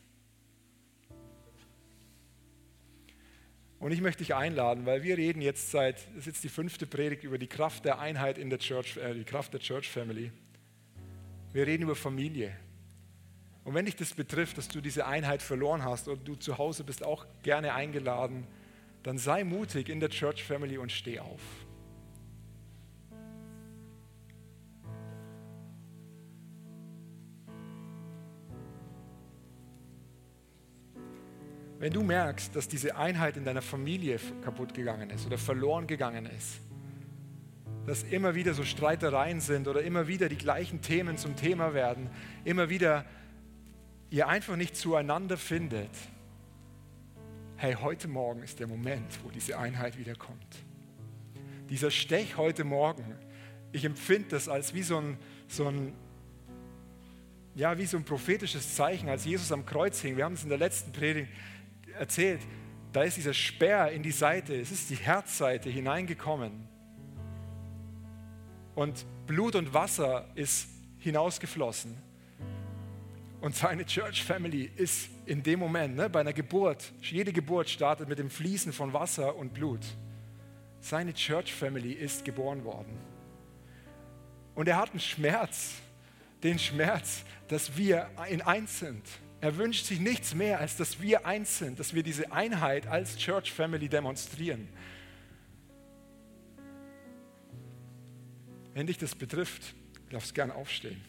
Und 3.79 3.91
ich 3.91 3.99
möchte 3.99 4.23
dich 4.23 4.33
einladen, 4.33 4.85
weil 4.85 5.03
wir 5.03 5.17
reden 5.17 5.41
jetzt 5.41 5.71
seit, 5.71 6.07
das 6.07 6.19
ist 6.19 6.25
jetzt 6.27 6.43
die 6.45 6.49
fünfte 6.49 6.85
Predigt 6.85 7.25
über 7.25 7.37
die 7.37 7.47
Kraft 7.47 7.83
der 7.83 7.99
Einheit 7.99 8.37
in 8.37 8.49
der 8.49 8.59
Church, 8.59 8.95
äh, 8.95 9.13
die 9.13 9.25
Kraft 9.25 9.51
der 9.51 9.59
Church 9.59 9.89
Family. 9.89 10.31
Wir 11.51 11.67
reden 11.67 11.83
über 11.83 11.95
Familie. 11.95 12.55
Und 13.65 13.73
wenn 13.73 13.85
dich 13.85 13.97
das 13.97 14.13
betrifft, 14.13 14.57
dass 14.57 14.69
du 14.69 14.79
diese 14.79 15.05
Einheit 15.05 15.41
verloren 15.41 15.83
hast 15.83 16.07
oder 16.07 16.21
du 16.21 16.35
zu 16.35 16.57
Hause 16.57 16.85
bist 16.85 17.03
auch 17.03 17.25
gerne 17.43 17.73
eingeladen, 17.73 18.47
dann 19.03 19.17
sei 19.17 19.43
mutig 19.43 19.89
in 19.89 19.99
der 19.99 20.09
Church 20.09 20.45
Family 20.45 20.77
und 20.77 20.89
steh 20.89 21.19
auf. 21.19 21.41
Wenn 31.83 31.91
du 31.91 32.01
merkst, 32.01 32.55
dass 32.55 32.69
diese 32.69 32.95
Einheit 32.95 33.35
in 33.35 33.43
deiner 33.43 33.61
Familie 33.61 34.17
kaputt 34.41 34.73
gegangen 34.73 35.09
ist 35.09 35.25
oder 35.25 35.37
verloren 35.37 35.85
gegangen 35.85 36.25
ist, 36.27 36.61
dass 37.85 38.03
immer 38.03 38.35
wieder 38.35 38.53
so 38.53 38.63
Streitereien 38.63 39.41
sind 39.41 39.67
oder 39.67 39.81
immer 39.81 40.07
wieder 40.07 40.29
die 40.29 40.37
gleichen 40.37 40.81
Themen 40.81 41.17
zum 41.17 41.35
Thema 41.35 41.73
werden, 41.73 42.09
immer 42.45 42.69
wieder 42.69 43.03
ihr 44.11 44.29
einfach 44.29 44.55
nicht 44.55 44.77
zueinander 44.77 45.35
findet, 45.35 45.89
hey, 47.57 47.73
heute 47.73 48.07
Morgen 48.07 48.43
ist 48.43 48.61
der 48.61 48.67
Moment, 48.67 49.19
wo 49.21 49.29
diese 49.29 49.59
Einheit 49.59 49.97
wiederkommt. 49.97 50.63
Dieser 51.69 51.91
Stech 51.91 52.37
heute 52.37 52.63
Morgen, 52.63 53.03
ich 53.73 53.83
empfinde 53.83 54.29
das 54.29 54.47
als 54.47 54.73
wie 54.73 54.83
so 54.83 54.99
ein, 54.99 55.17
so 55.49 55.67
ein 55.67 55.93
ja, 57.55 57.77
wie 57.77 57.85
so 57.85 57.97
ein 57.97 58.05
prophetisches 58.05 58.73
Zeichen, 58.73 59.09
als 59.09 59.25
Jesus 59.25 59.51
am 59.51 59.65
Kreuz 59.65 60.01
hing. 60.01 60.17
Wir 60.17 60.25
haben 60.25 60.33
es 60.33 60.43
in 60.43 60.49
der 60.49 60.57
letzten 60.57 60.91
Predigt 60.91 61.29
erzählt, 61.97 62.41
da 62.91 63.03
ist 63.03 63.17
dieser 63.17 63.33
Speer 63.33 63.91
in 63.91 64.03
die 64.03 64.11
Seite, 64.11 64.55
es 64.55 64.71
ist 64.71 64.89
die 64.89 64.95
Herzseite 64.95 65.69
hineingekommen. 65.69 66.67
Und 68.75 69.05
Blut 69.25 69.55
und 69.55 69.73
Wasser 69.73 70.27
ist 70.35 70.67
hinausgeflossen. 70.99 71.97
Und 73.41 73.55
seine 73.55 73.85
Church 73.85 74.23
Family 74.23 74.71
ist 74.75 75.09
in 75.25 75.43
dem 75.43 75.59
Moment, 75.59 75.95
ne, 75.95 76.09
bei 76.09 76.21
einer 76.21 76.33
Geburt, 76.33 76.93
jede 77.01 77.33
Geburt 77.33 77.69
startet 77.69 78.07
mit 78.07 78.19
dem 78.19 78.29
Fließen 78.29 78.71
von 78.71 78.93
Wasser 78.93 79.35
und 79.35 79.53
Blut. 79.53 79.81
Seine 80.79 81.13
Church 81.13 81.53
Family 81.53 81.91
ist 81.91 82.23
geboren 82.23 82.63
worden. 82.63 82.97
Und 84.55 84.67
er 84.67 84.77
hat 84.77 84.91
einen 84.91 84.99
Schmerz, 84.99 85.73
den 86.43 86.59
Schmerz, 86.59 87.23
dass 87.47 87.75
wir 87.75 88.09
in 88.29 88.41
eins 88.41 88.79
sind. 88.79 89.03
Er 89.43 89.57
wünscht 89.57 89.87
sich 89.87 89.99
nichts 89.99 90.33
mehr, 90.33 90.61
als 90.61 90.77
dass 90.77 91.01
wir 91.01 91.25
eins 91.25 91.57
sind, 91.57 91.77
dass 91.77 91.93
wir 91.93 92.01
diese 92.01 92.31
Einheit 92.31 92.87
als 92.87 93.17
Church 93.17 93.51
Family 93.51 93.89
demonstrieren. 93.89 94.69
Wenn 98.73 98.87
dich 98.87 98.97
das 98.97 99.13
betrifft, 99.13 99.75
darfst 100.11 100.29
du 100.29 100.35
gern 100.35 100.49
aufstehen. 100.49 101.01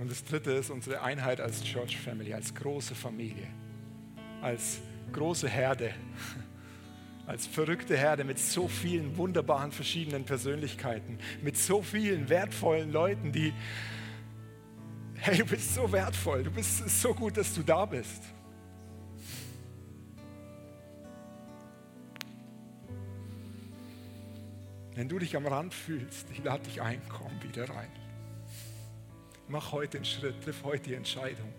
Und 0.00 0.10
das 0.10 0.24
dritte 0.24 0.52
ist 0.52 0.70
unsere 0.70 1.02
Einheit 1.02 1.38
als 1.38 1.62
Church 1.62 1.98
Family, 1.98 2.32
als 2.32 2.54
große 2.54 2.94
Familie, 2.94 3.48
als 4.40 4.80
große 5.12 5.50
Herde 5.50 5.92
als 7.26 7.46
verrückte 7.46 7.96
Herde 7.96 8.24
mit 8.24 8.38
so 8.38 8.68
vielen 8.68 9.16
wunderbaren 9.16 9.72
verschiedenen 9.72 10.24
Persönlichkeiten, 10.24 11.18
mit 11.42 11.56
so 11.56 11.82
vielen 11.82 12.28
wertvollen 12.28 12.92
Leuten, 12.92 13.32
die, 13.32 13.52
hey, 15.14 15.38
du 15.38 15.46
bist 15.46 15.74
so 15.74 15.90
wertvoll, 15.92 16.44
du 16.44 16.50
bist 16.50 16.88
so 17.00 17.14
gut, 17.14 17.36
dass 17.36 17.54
du 17.54 17.62
da 17.62 17.84
bist. 17.84 18.22
Wenn 24.94 25.08
du 25.08 25.18
dich 25.18 25.36
am 25.36 25.46
Rand 25.46 25.72
fühlst, 25.72 26.26
ich 26.32 26.44
lade 26.44 26.64
dich 26.64 26.82
ein, 26.82 27.00
komm 27.08 27.32
wieder 27.42 27.68
rein. 27.68 27.88
Mach 29.48 29.72
heute 29.72 29.98
den 29.98 30.04
Schritt, 30.04 30.42
triff 30.42 30.62
heute 30.64 30.90
die 30.90 30.94
Entscheidung. 30.94 31.52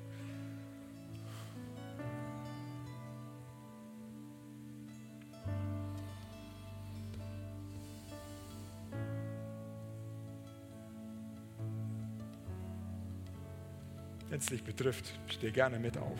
Wenn 14.33 14.39
es 14.39 14.47
dich 14.47 14.63
betrifft, 14.63 15.13
steh 15.27 15.51
gerne 15.51 15.77
mit 15.77 15.95
auf. 15.95 16.17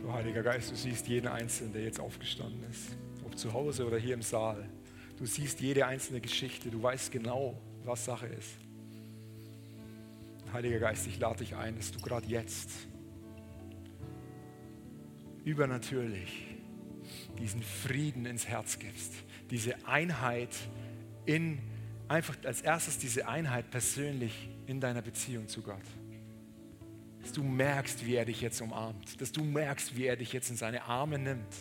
So, 0.00 0.12
Heiliger 0.12 0.44
Geist, 0.44 0.70
du 0.70 0.76
siehst 0.76 1.08
jeden 1.08 1.26
Einzelnen, 1.26 1.72
der 1.72 1.82
jetzt 1.82 1.98
aufgestanden 1.98 2.62
ist, 2.70 2.96
ob 3.24 3.36
zu 3.36 3.52
Hause 3.52 3.84
oder 3.88 3.98
hier 3.98 4.14
im 4.14 4.22
Saal. 4.22 4.68
Du 5.18 5.26
siehst 5.26 5.60
jede 5.60 5.84
einzelne 5.84 6.20
Geschichte, 6.20 6.70
du 6.70 6.80
weißt 6.80 7.10
genau, 7.10 7.60
was 7.82 8.04
Sache 8.04 8.28
ist. 8.28 8.52
Heiliger 10.52 10.78
Geist, 10.78 11.08
ich 11.08 11.18
lade 11.18 11.40
dich 11.40 11.56
ein, 11.56 11.74
dass 11.74 11.90
du 11.90 11.98
gerade 11.98 12.28
jetzt 12.28 12.70
übernatürlich 15.44 16.46
diesen 17.38 17.62
Frieden 17.62 18.26
ins 18.26 18.46
Herz 18.46 18.78
gibst, 18.78 19.12
diese 19.50 19.86
Einheit 19.86 20.54
in, 21.24 21.58
einfach 22.08 22.36
als 22.44 22.60
erstes 22.60 22.98
diese 22.98 23.28
Einheit 23.28 23.70
persönlich 23.70 24.48
in 24.66 24.80
deiner 24.80 25.02
Beziehung 25.02 25.48
zu 25.48 25.62
Gott. 25.62 25.82
Dass 27.22 27.32
du 27.32 27.42
merkst, 27.42 28.06
wie 28.06 28.14
er 28.14 28.24
dich 28.24 28.40
jetzt 28.40 28.60
umarmt, 28.60 29.20
dass 29.20 29.32
du 29.32 29.44
merkst, 29.44 29.96
wie 29.96 30.04
er 30.04 30.16
dich 30.16 30.32
jetzt 30.32 30.50
in 30.50 30.56
seine 30.56 30.84
Arme 30.84 31.18
nimmt 31.18 31.54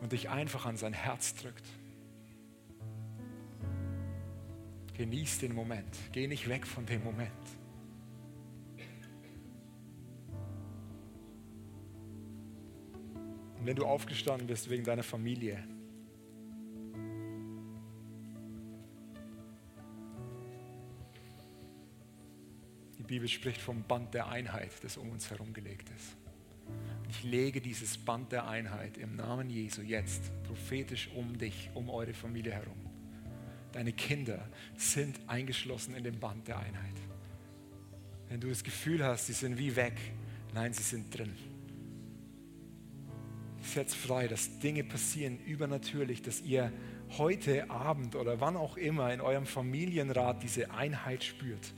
und 0.00 0.12
dich 0.12 0.28
einfach 0.28 0.66
an 0.66 0.76
sein 0.76 0.92
Herz 0.92 1.34
drückt. 1.34 1.64
Genieß 4.96 5.38
den 5.38 5.54
Moment, 5.54 5.96
geh 6.12 6.28
nicht 6.28 6.48
weg 6.48 6.66
von 6.66 6.86
dem 6.86 7.02
Moment. 7.02 7.32
Und 13.64 13.68
wenn 13.68 13.76
du 13.76 13.86
aufgestanden 13.86 14.46
bist 14.46 14.68
wegen 14.68 14.84
deiner 14.84 15.02
Familie, 15.02 15.64
die 22.98 23.02
Bibel 23.04 23.26
spricht 23.26 23.62
vom 23.62 23.82
Band 23.84 24.12
der 24.12 24.28
Einheit, 24.28 24.70
das 24.82 24.98
um 24.98 25.08
uns 25.08 25.30
herum 25.30 25.54
gelegt 25.54 25.88
ist. 25.96 26.14
Ich 27.08 27.22
lege 27.24 27.62
dieses 27.62 27.96
Band 27.96 28.32
der 28.32 28.46
Einheit 28.46 28.98
im 28.98 29.16
Namen 29.16 29.48
Jesu 29.48 29.80
jetzt 29.80 30.30
prophetisch 30.42 31.08
um 31.14 31.38
dich, 31.38 31.70
um 31.72 31.88
eure 31.88 32.12
Familie 32.12 32.52
herum. 32.52 32.76
Deine 33.72 33.94
Kinder 33.94 34.46
sind 34.76 35.18
eingeschlossen 35.26 35.94
in 35.94 36.04
dem 36.04 36.20
Band 36.20 36.46
der 36.48 36.58
Einheit. 36.58 36.96
Wenn 38.28 38.40
du 38.40 38.50
das 38.50 38.62
Gefühl 38.62 39.02
hast, 39.02 39.28
sie 39.28 39.32
sind 39.32 39.56
wie 39.56 39.74
weg, 39.74 39.98
nein, 40.52 40.74
sie 40.74 40.82
sind 40.82 41.16
drin 41.16 41.34
setzt 43.66 43.96
frei, 43.96 44.28
dass 44.28 44.58
Dinge 44.58 44.84
passieren 44.84 45.38
übernatürlich, 45.46 46.22
dass 46.22 46.40
ihr 46.42 46.72
heute 47.18 47.70
Abend 47.70 48.16
oder 48.16 48.40
wann 48.40 48.56
auch 48.56 48.76
immer 48.76 49.12
in 49.12 49.20
eurem 49.20 49.46
Familienrat 49.46 50.42
diese 50.42 50.70
Einheit 50.70 51.24
spürt, 51.24 51.72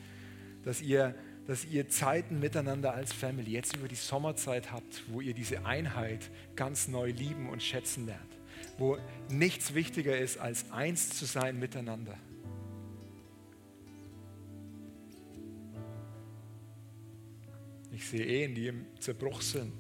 dass 0.64 0.80
ihr, 0.80 1.14
dass 1.46 1.64
ihr 1.64 1.88
Zeiten 1.88 2.40
miteinander 2.40 2.94
als 2.94 3.12
Family 3.12 3.50
jetzt 3.50 3.76
über 3.76 3.88
die 3.88 3.94
Sommerzeit 3.94 4.72
habt, 4.72 5.04
wo 5.08 5.20
ihr 5.20 5.34
diese 5.34 5.64
Einheit 5.64 6.30
ganz 6.54 6.88
neu 6.88 7.10
lieben 7.10 7.48
und 7.48 7.62
schätzen 7.62 8.06
lernt, 8.06 8.36
wo 8.78 8.98
nichts 9.28 9.74
wichtiger 9.74 10.16
ist, 10.16 10.38
als 10.38 10.70
eins 10.70 11.10
zu 11.10 11.24
sein 11.24 11.58
miteinander. 11.58 12.16
Ich 17.92 18.06
sehe 18.06 18.26
Ehen, 18.26 18.54
die 18.54 18.66
im 18.66 18.84
Zerbruch 19.00 19.40
sind, 19.40 19.72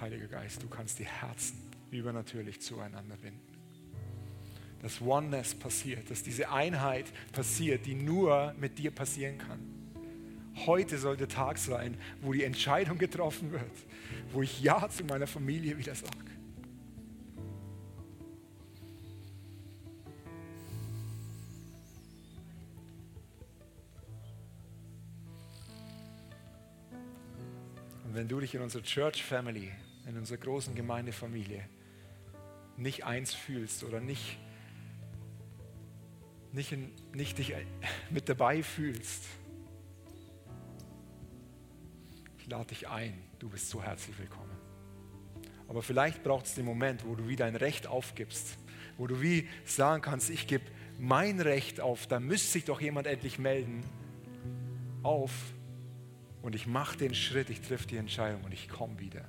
Heiliger 0.00 0.26
Geist, 0.26 0.62
du 0.62 0.68
kannst 0.68 0.98
die 0.98 1.06
Herzen 1.06 1.56
übernatürlich 1.90 2.60
zueinander 2.60 3.16
binden. 3.16 3.40
Dass 4.82 5.00
Oneness 5.00 5.54
passiert, 5.54 6.10
dass 6.10 6.22
diese 6.22 6.50
Einheit 6.50 7.06
passiert, 7.32 7.86
die 7.86 7.94
nur 7.94 8.54
mit 8.60 8.78
dir 8.78 8.90
passieren 8.90 9.38
kann. 9.38 9.58
Heute 10.66 10.98
soll 10.98 11.16
der 11.16 11.28
Tag 11.28 11.56
sein, 11.58 11.96
wo 12.20 12.32
die 12.32 12.44
Entscheidung 12.44 12.98
getroffen 12.98 13.52
wird, 13.52 13.62
wo 14.32 14.42
ich 14.42 14.60
Ja 14.60 14.88
zu 14.88 15.04
meiner 15.04 15.26
Familie 15.26 15.78
wieder 15.78 15.94
sage. 15.94 16.12
Und 28.04 28.14
wenn 28.14 28.28
du 28.28 28.40
dich 28.40 28.54
in 28.54 28.60
unsere 28.60 28.82
Church 28.82 29.22
Family 29.22 29.72
in 30.06 30.16
unserer 30.16 30.38
großen 30.38 30.74
Gemeindefamilie 30.74 31.68
nicht 32.76 33.04
eins 33.04 33.34
fühlst 33.34 33.84
oder 33.84 34.00
nicht, 34.00 34.38
nicht, 36.52 36.72
in, 36.72 36.92
nicht 37.12 37.38
dich 37.38 37.54
mit 38.10 38.28
dabei 38.28 38.62
fühlst, 38.62 39.24
ich 42.38 42.46
lade 42.46 42.66
dich 42.66 42.88
ein, 42.88 43.14
du 43.40 43.48
bist 43.48 43.68
so 43.68 43.82
herzlich 43.82 44.16
willkommen. 44.18 44.56
Aber 45.68 45.82
vielleicht 45.82 46.22
braucht 46.22 46.46
es 46.46 46.54
den 46.54 46.64
Moment, 46.64 47.04
wo 47.04 47.16
du 47.16 47.26
wie 47.26 47.34
dein 47.34 47.56
Recht 47.56 47.88
aufgibst, 47.88 48.56
wo 48.96 49.08
du 49.08 49.20
wie 49.20 49.48
sagen 49.64 50.00
kannst, 50.00 50.30
ich 50.30 50.46
gebe 50.46 50.64
mein 50.98 51.40
Recht 51.40 51.80
auf, 51.80 52.06
da 52.06 52.20
müsste 52.20 52.52
sich 52.52 52.64
doch 52.64 52.80
jemand 52.80 53.08
endlich 53.08 53.38
melden, 53.38 53.82
auf 55.02 55.32
und 56.42 56.54
ich 56.54 56.66
mache 56.66 56.96
den 56.96 57.14
Schritt, 57.14 57.50
ich 57.50 57.60
treffe 57.60 57.88
die 57.88 57.96
Entscheidung 57.96 58.44
und 58.44 58.52
ich 58.52 58.68
komme 58.68 58.98
wieder. 59.00 59.24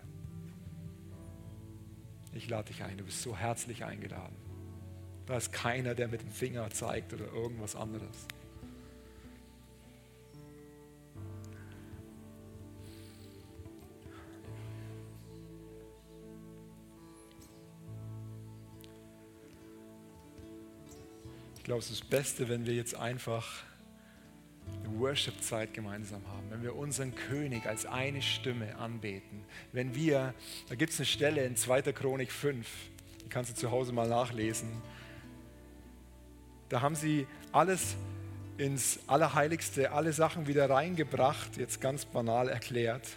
Ich 2.38 2.48
lade 2.50 2.72
dich 2.72 2.84
ein, 2.84 2.96
du 2.96 3.04
bist 3.04 3.24
so 3.24 3.36
herzlich 3.36 3.84
eingeladen. 3.84 4.36
Da 5.26 5.38
ist 5.38 5.52
keiner, 5.52 5.96
der 5.96 6.08
mit 6.08 6.22
dem 6.22 6.30
Finger 6.30 6.70
zeigt 6.70 7.12
oder 7.12 7.26
irgendwas 7.26 7.76
anderes. 7.76 8.28
Ich 21.58 21.64
glaube, 21.64 21.80
es 21.80 21.90
ist 21.90 22.02
das 22.02 22.08
Beste, 22.08 22.50
wenn 22.50 22.68
wir 22.68 22.76
jetzt 22.76 22.96
einfach 22.96 23.64
Worship-Zeit 25.00 25.74
gemeinsam 25.74 26.22
haben, 26.28 26.50
wenn 26.50 26.64
wir 26.64 26.76
unseren 26.76 27.14
König 27.14 27.66
als 27.66 27.86
eine 27.86 28.22
Stimme 28.22 28.78
anbeten, 28.78 29.44
wenn 29.72 29.96
wir, 29.96 30.34
da 30.70 30.76
gibt 30.76 30.94
es 30.94 31.00
eine 31.00 31.06
Stelle 31.06 31.46
in 31.46 31.56
2. 31.56 31.82
Chronik 31.94 32.32
5, 32.32 32.68
die 33.24 33.30
kannst 33.30 33.52
du 33.52 33.56
zu 33.56 33.72
Hause 33.72 33.94
mal 33.94 34.08
nachlesen, 34.08 34.70
da 36.70 36.82
haben 36.82 36.96
sie 36.96 37.28
alles 37.52 37.96
ins 38.58 39.00
Allerheiligste, 39.08 39.92
alle 39.92 40.12
Sachen 40.14 40.48
wieder 40.48 40.70
reingebracht, 40.70 41.58
jetzt 41.58 41.80
ganz 41.80 42.06
banal 42.06 42.50
erklärt, 42.50 43.08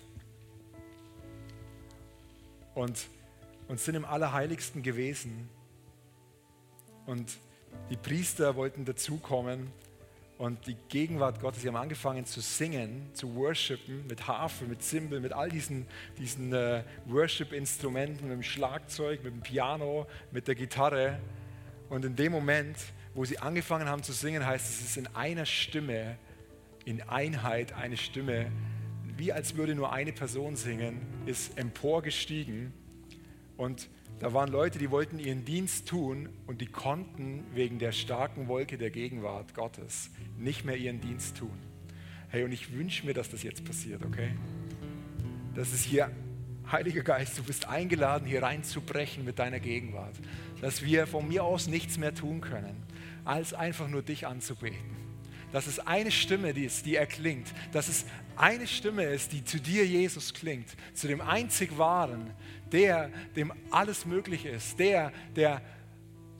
und, 2.74 3.08
und 3.68 3.80
sind 3.80 3.96
im 3.96 4.04
Allerheiligsten 4.04 4.82
gewesen. 4.82 5.48
Und 7.06 7.38
die 7.90 7.96
Priester 7.96 8.54
wollten 8.54 8.84
dazukommen 8.84 9.72
und 10.40 10.66
die 10.66 10.76
Gegenwart 10.88 11.38
Gottes, 11.38 11.60
sie 11.60 11.68
haben 11.68 11.76
angefangen 11.76 12.24
zu 12.24 12.40
singen, 12.40 13.10
zu 13.12 13.34
worshipen 13.34 14.06
mit 14.06 14.26
Harfe, 14.26 14.64
mit 14.64 14.82
Zimbel, 14.82 15.20
mit 15.20 15.34
all 15.34 15.50
diesen, 15.50 15.86
diesen 16.16 16.54
äh, 16.54 16.82
Worship-Instrumenten, 17.04 18.26
mit 18.26 18.38
dem 18.38 18.42
Schlagzeug, 18.42 19.22
mit 19.22 19.34
dem 19.34 19.42
Piano, 19.42 20.06
mit 20.32 20.48
der 20.48 20.54
Gitarre. 20.54 21.18
Und 21.90 22.06
in 22.06 22.16
dem 22.16 22.32
Moment, 22.32 22.78
wo 23.12 23.26
sie 23.26 23.38
angefangen 23.38 23.86
haben 23.86 24.02
zu 24.02 24.14
singen, 24.14 24.46
heißt 24.46 24.66
es, 24.66 24.80
es 24.80 24.86
ist 24.86 24.96
in 24.96 25.08
einer 25.08 25.44
Stimme, 25.44 26.16
in 26.86 27.02
Einheit 27.02 27.74
eine 27.74 27.98
Stimme, 27.98 28.50
wie 29.18 29.34
als 29.34 29.56
würde 29.56 29.74
nur 29.74 29.92
eine 29.92 30.14
Person 30.14 30.56
singen, 30.56 31.02
ist 31.26 31.58
emporgestiegen 31.58 32.72
und 33.58 33.90
da 34.18 34.34
waren 34.34 34.50
Leute, 34.50 34.78
die 34.78 34.90
wollten 34.90 35.18
ihren 35.18 35.44
Dienst 35.44 35.88
tun 35.88 36.28
und 36.46 36.60
die 36.60 36.66
konnten 36.66 37.44
wegen 37.54 37.78
der 37.78 37.92
starken 37.92 38.48
Wolke 38.48 38.76
der 38.76 38.90
Gegenwart 38.90 39.54
Gottes 39.54 40.10
nicht 40.36 40.64
mehr 40.64 40.76
ihren 40.76 41.00
Dienst 41.00 41.38
tun. 41.38 41.56
Hey, 42.28 42.44
und 42.44 42.52
ich 42.52 42.72
wünsche 42.72 43.06
mir, 43.06 43.14
dass 43.14 43.30
das 43.30 43.42
jetzt 43.42 43.64
passiert, 43.64 44.04
okay? 44.04 44.30
Dass 45.54 45.72
es 45.72 45.82
hier 45.82 46.10
Heiliger 46.70 47.02
Geist, 47.02 47.36
du 47.36 47.42
bist 47.42 47.66
eingeladen, 47.66 48.28
hier 48.28 48.44
reinzubrechen 48.44 49.24
mit 49.24 49.40
deiner 49.40 49.58
Gegenwart. 49.58 50.14
Dass 50.60 50.82
wir 50.82 51.08
von 51.08 51.26
mir 51.26 51.42
aus 51.42 51.66
nichts 51.66 51.98
mehr 51.98 52.14
tun 52.14 52.40
können, 52.40 52.76
als 53.24 53.54
einfach 53.54 53.88
nur 53.88 54.02
dich 54.02 54.26
anzubeten. 54.26 54.96
Dass 55.52 55.66
es 55.66 55.80
eine 55.80 56.12
Stimme 56.12 56.50
ist, 56.50 56.86
die 56.86 56.94
erklingt. 56.94 57.48
Dass 57.72 57.88
es 57.88 58.04
eine 58.40 58.66
Stimme 58.66 59.04
ist, 59.04 59.32
die 59.32 59.44
zu 59.44 59.60
dir, 59.60 59.86
Jesus, 59.86 60.32
klingt. 60.32 60.68
Zu 60.94 61.08
dem 61.08 61.20
einzig 61.20 61.76
Wahren, 61.76 62.30
der, 62.72 63.10
dem 63.36 63.52
alles 63.70 64.06
möglich 64.06 64.46
ist. 64.46 64.78
Der, 64.78 65.12
der 65.36 65.60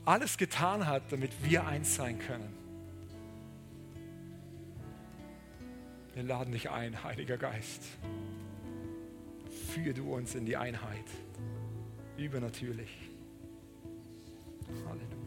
alles 0.07 0.38
getan 0.38 0.86
hat, 0.86 1.03
damit 1.12 1.30
wir 1.44 1.66
eins 1.66 1.94
sein 1.94 2.18
können. 2.18 2.57
Wir 6.14 6.22
laden 6.22 6.53
dich 6.53 6.70
ein, 6.70 7.05
Heiliger 7.05 7.36
Geist. 7.36 7.82
Führe 9.74 9.94
du 9.94 10.14
uns 10.14 10.34
in 10.34 10.46
die 10.46 10.57
Einheit. 10.57 11.05
Übernatürlich. 12.16 12.90
Halleluja. 14.88 15.20